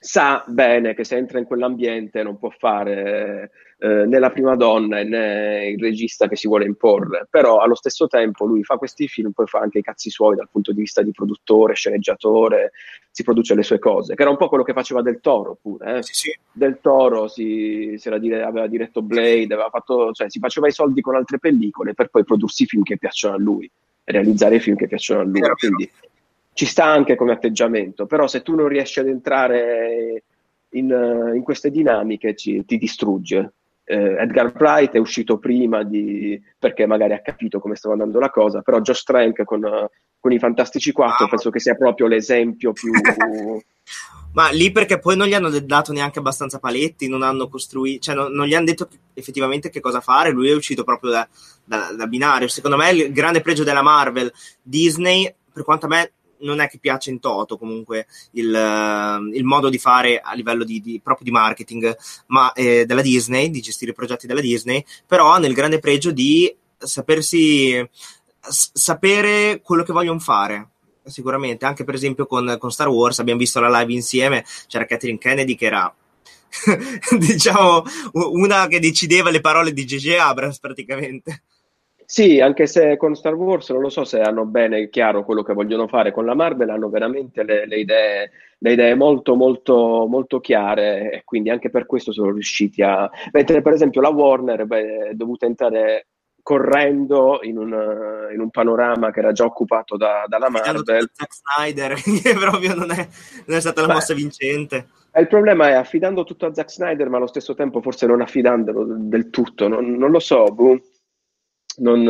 [0.00, 3.50] sa bene che se entra in quell'ambiente non può fare
[3.80, 8.08] eh, né la prima donna né il regista che si vuole imporre, però allo stesso
[8.08, 11.02] tempo lui fa questi film, poi fa anche i cazzi suoi dal punto di vista
[11.02, 12.72] di produttore, sceneggiatore,
[13.10, 15.98] si produce le sue cose, che era un po' quello che faceva Del Toro pure.
[15.98, 16.02] Eh?
[16.02, 16.38] Sì, sì.
[16.50, 21.00] Del Toro si, si dire, aveva diretto Blade, aveva fatto, cioè, si faceva i soldi
[21.00, 23.70] con altre pellicole per poi prodursi film che piacciono a lui,
[24.04, 25.40] realizzare film che piacciono a lui.
[25.40, 25.90] Quindi,
[26.52, 30.24] ci sta anche come atteggiamento, però se tu non riesci ad entrare
[30.70, 33.52] in, in queste dinamiche ci, ti distrugge.
[33.90, 38.28] Eh, Edgar Wright è uscito prima di, perché magari ha capito come stava andando la
[38.28, 39.66] cosa, però Josh Trank con,
[40.20, 42.92] con i Fantastici 4 ah, penso che sia proprio l'esempio più...
[44.34, 48.14] ma lì perché poi non gli hanno dato neanche abbastanza paletti, non hanno costruito, cioè
[48.14, 51.28] non, non, gli hanno detto effettivamente che cosa fare, lui è uscito proprio da,
[51.64, 52.46] da, da binario.
[52.46, 54.30] Secondo me il grande pregio della Marvel,
[54.60, 59.44] Disney, per quanto a me non è che piace in toto comunque il, uh, il
[59.44, 63.60] modo di fare a livello di, di proprio di marketing ma, eh, della Disney, di
[63.60, 67.86] gestire i progetti della Disney, però ha nel grande pregio di sapersi
[68.40, 70.68] s- sapere quello che vogliono fare.
[71.04, 75.18] Sicuramente, anche per esempio con, con Star Wars abbiamo visto la live insieme, c'era Catherine
[75.18, 75.94] Kennedy che era
[77.18, 77.82] diciamo
[78.12, 80.18] una che decideva le parole di J.J.
[80.18, 81.42] Abrams praticamente.
[82.10, 85.52] Sì, anche se con Star Wars non lo so se hanno bene chiaro quello che
[85.52, 88.30] vogliono fare con la Marvel, hanno veramente le, le idee,
[88.60, 93.10] le idee molto, molto, molto chiare e quindi anche per questo sono riusciti a...
[93.30, 96.06] Mentre per esempio la Warner beh, è dovuta entrare
[96.42, 97.76] correndo in un,
[98.32, 101.10] in un panorama che era già occupato da, dalla Marvel.
[101.12, 103.06] Zack Snyder, che proprio non è,
[103.44, 104.88] non è stata la Beh, mossa vincente.
[105.14, 108.86] il problema è affidando tutto a Zack Snyder, ma allo stesso tempo forse non affidandolo
[108.88, 109.68] del tutto.
[109.68, 110.80] Non, non lo so, boh.
[111.78, 112.02] Non,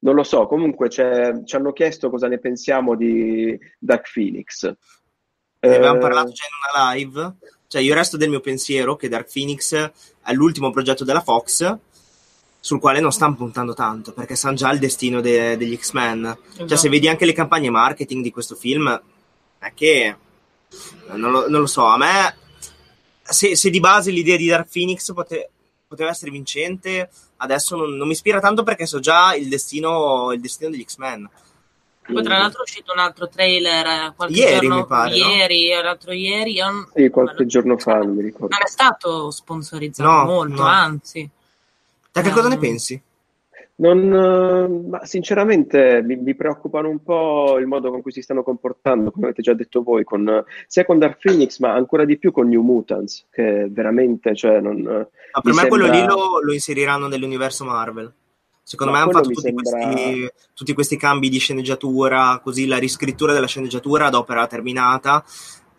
[0.00, 0.46] non lo so.
[0.46, 4.64] Comunque c'è- ci hanno chiesto cosa ne pensiamo di Dark Phoenix.
[4.64, 7.34] Ne avevamo Eh, parlato già in una live.
[7.66, 9.74] Cioè, io resto del mio pensiero che Dark Phoenix
[10.22, 11.76] è l'ultimo progetto della Fox
[12.62, 16.22] sul quale non stanno puntando tanto perché sanno già il destino de- degli X-Men.
[16.52, 16.76] Cioè, Esatto.
[16.76, 19.00] se vedi anche le campagne marketing di questo film,
[19.58, 20.16] è che
[21.12, 21.84] non lo, non lo so.
[21.84, 22.36] A me,
[23.22, 25.50] se, se di base l'idea di Dark Phoenix pote-
[25.90, 30.40] poteva essere vincente, adesso non, non mi ispira tanto perché so già il destino, il
[30.40, 31.28] destino degli X-Men.
[32.12, 35.28] Poi tra l'altro è uscito un altro trailer eh, qualche Ieri, giorno mi pare, no?
[35.28, 36.52] ieri, o l'altro ieri.
[36.52, 38.48] io non- Sì, qualche giorno fa, non mi ricordo.
[38.54, 40.68] Non è stato sponsorizzato No, molto, no.
[40.68, 41.28] anzi.
[42.12, 43.00] Te che cosa ne pensi?
[43.80, 48.42] Non, eh, ma sinceramente mi, mi preoccupano un po' il modo con cui si stanno
[48.42, 52.30] comportando, come avete già detto voi, con, sia con Dark Phoenix, ma ancora di più
[52.30, 55.08] con New Mutants, che veramente, cioè, non, No,
[55.42, 58.12] per mi me quello sembra- lì lo, lo inseriranno nell'universo Marvel.
[58.62, 62.66] Secondo Ma me hanno fatto quello tutti, sembra- questi, tutti questi cambi di sceneggiatura, così
[62.66, 65.24] la riscrittura della sceneggiatura ad opera terminata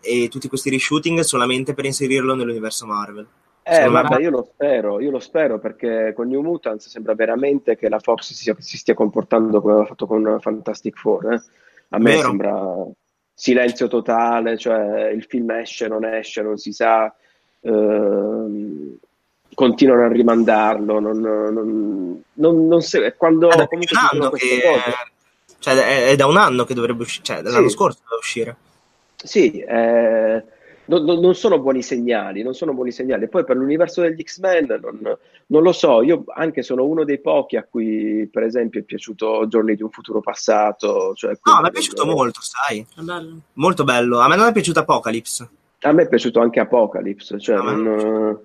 [0.00, 3.26] e tutti questi reshooting solamente per inserirlo nell'universo Marvel.
[3.64, 7.88] Eh, vabbè, io lo spero, io lo spero perché con New Mutants sembra veramente che
[7.88, 11.32] la Fox si, si stia comportando come aveva fatto con Fantastic Four.
[11.32, 11.42] eh.
[11.90, 12.26] A me Vero.
[12.28, 12.74] sembra
[13.34, 17.14] silenzio totale, cioè il film esce, non esce, non si sa,
[17.60, 18.96] ehm,
[19.54, 24.94] continuano a rimandarlo, non, non, non, non se- quando È da che, cose.
[25.58, 27.74] cioè, è, è da un anno che dovrebbe uscire, cioè dall'anno Sì.
[27.74, 28.56] scorso doveva uscire.
[29.16, 30.44] Sì, eh,
[30.92, 33.28] non, non- non sono buoni segnali, non sono buoni segnali.
[33.28, 35.16] Poi per l'universo degli X-Men non,
[35.46, 39.46] non lo so, io anche sono uno dei pochi a cui per esempio è piaciuto
[39.48, 41.14] Giorni di un futuro passato.
[41.14, 42.86] Cioè No, quello mi è piaciuto molto, sai?
[43.00, 43.36] Bello.
[43.54, 44.18] Molto bello.
[44.20, 45.48] A me non è piaciuto Apocalypse.
[45.80, 48.38] A me è piaciuto anche Apocalypse, cioè non-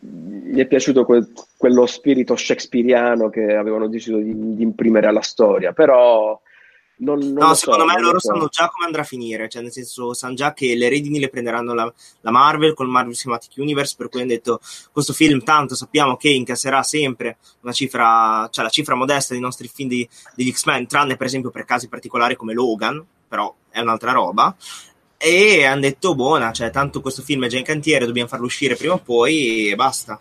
[0.00, 5.72] mi è piaciuto quel- quello spirito shakespeariano che avevano deciso di, di imprimere alla storia,
[5.72, 6.40] però
[6.98, 8.32] non, non No, lo secondo so, me non loro lo so.
[8.32, 11.28] sanno già come andrà a finire, cioè nel senso sanno già che le redini le
[11.28, 11.92] prenderanno la,
[12.22, 14.58] la Marvel col Marvel Cinematic Universe, per cui hanno detto
[14.90, 19.68] questo film tanto sappiamo che incasserà sempre una cifra, cioè la cifra modesta dei nostri
[19.68, 24.12] film di- degli X-Men, tranne per esempio per casi particolari come Logan, però è un'altra
[24.12, 24.56] roba.
[25.18, 28.76] E hanno detto buona, cioè tanto questo film è già in cantiere, dobbiamo farlo uscire
[28.76, 30.18] prima o poi e basta.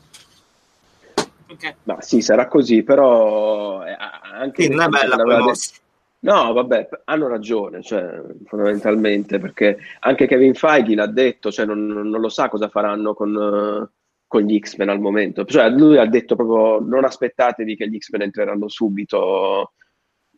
[1.48, 1.76] Ok.
[1.84, 3.96] Ma sì, sarà così, però eh,
[4.34, 5.74] anche Sì, non è bella mossa.
[6.26, 12.20] No, vabbè, hanno ragione, cioè, fondamentalmente, perché anche Kevin Feige l'ha detto, cioè, non, non
[12.20, 13.88] lo sa cosa faranno con,
[14.26, 15.46] con gli X-Men al momento.
[15.46, 19.74] Cioè, lui ha detto proprio, non aspettatevi che gli X-Men entreranno subito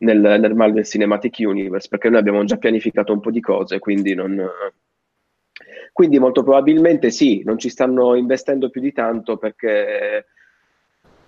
[0.00, 4.14] nel, nel Marvel Cinematic Universe, perché noi abbiamo già pianificato un po' di cose, quindi
[4.14, 4.46] non...
[5.90, 10.26] Quindi molto probabilmente sì, non ci stanno investendo più di tanto perché,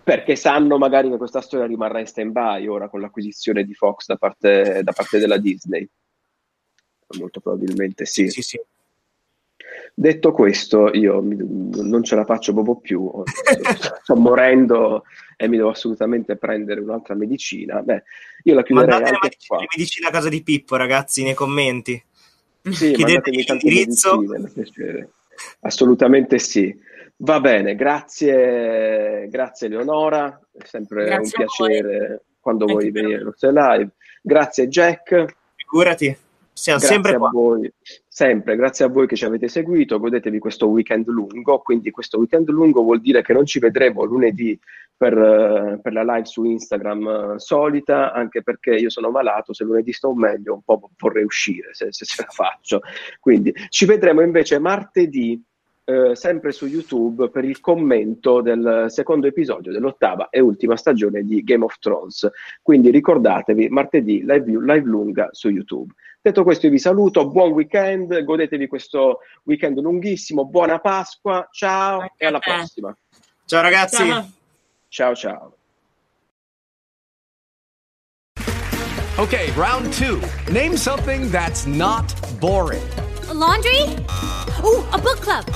[0.02, 4.16] perché sanno magari che questa storia rimarrà in stand-by ora con l'acquisizione di Fox da
[4.16, 5.88] parte, da parte della Disney.
[7.18, 8.28] Molto probabilmente sì.
[8.28, 8.60] Sì, sì.
[9.92, 13.10] Detto questo, io mi- non ce la faccio proprio più,
[14.02, 15.04] sto morendo
[15.36, 17.82] e mi devo assolutamente prendere un'altra medicina.
[17.82, 18.02] Beh,
[18.44, 19.58] io la chiuderei Mandate le anche medici- qua.
[19.58, 22.02] le medicine a casa di Pippo, ragazzi, nei commenti.
[22.70, 24.20] Sì, tante l'indirizzo.
[25.60, 26.88] Assolutamente sì.
[27.22, 33.22] Va bene, grazie, grazie Eleonora, è sempre Grazie un a piacere quando Anche vuoi venire
[33.22, 33.90] nostre live.
[34.22, 36.16] Grazie Jack, Figurati,
[36.52, 37.28] siamo grazie sempre a qua.
[37.30, 37.70] voi,
[38.20, 42.50] sempre, grazie a voi che ci avete seguito, godetevi questo weekend lungo, quindi questo weekend
[42.50, 44.60] lungo vuol dire che non ci vedremo lunedì
[44.94, 49.64] per, eh, per la live su Instagram eh, solita, anche perché io sono malato, se
[49.64, 52.80] lunedì sto meglio un po' vorrei uscire se, se ce la faccio.
[53.18, 55.42] Quindi ci vedremo invece martedì,
[55.84, 61.42] eh, sempre su YouTube, per il commento del secondo episodio dell'ottava e ultima stagione di
[61.42, 62.28] Game of Thrones.
[62.60, 65.94] Quindi ricordatevi, martedì live, live lunga su YouTube.
[66.22, 72.14] Detto questo, io vi saluto, buon weekend, godetevi questo weekend lunghissimo, buona Pasqua, ciao Anche
[72.18, 72.94] e alla prossima.
[73.46, 74.06] Ciao ragazzi.
[74.06, 74.30] Ciao.
[74.88, 75.54] Ciao ciao.
[79.16, 80.20] Okay, round two.
[80.52, 82.86] Name something that's not boring.
[83.28, 83.82] A laundry?
[84.62, 85.46] Ooh, a book club.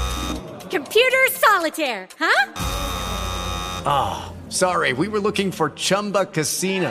[0.70, 2.52] Computer solitaire, huh?
[3.84, 6.90] Ah, oh, sorry, we were looking for Chumba Casino.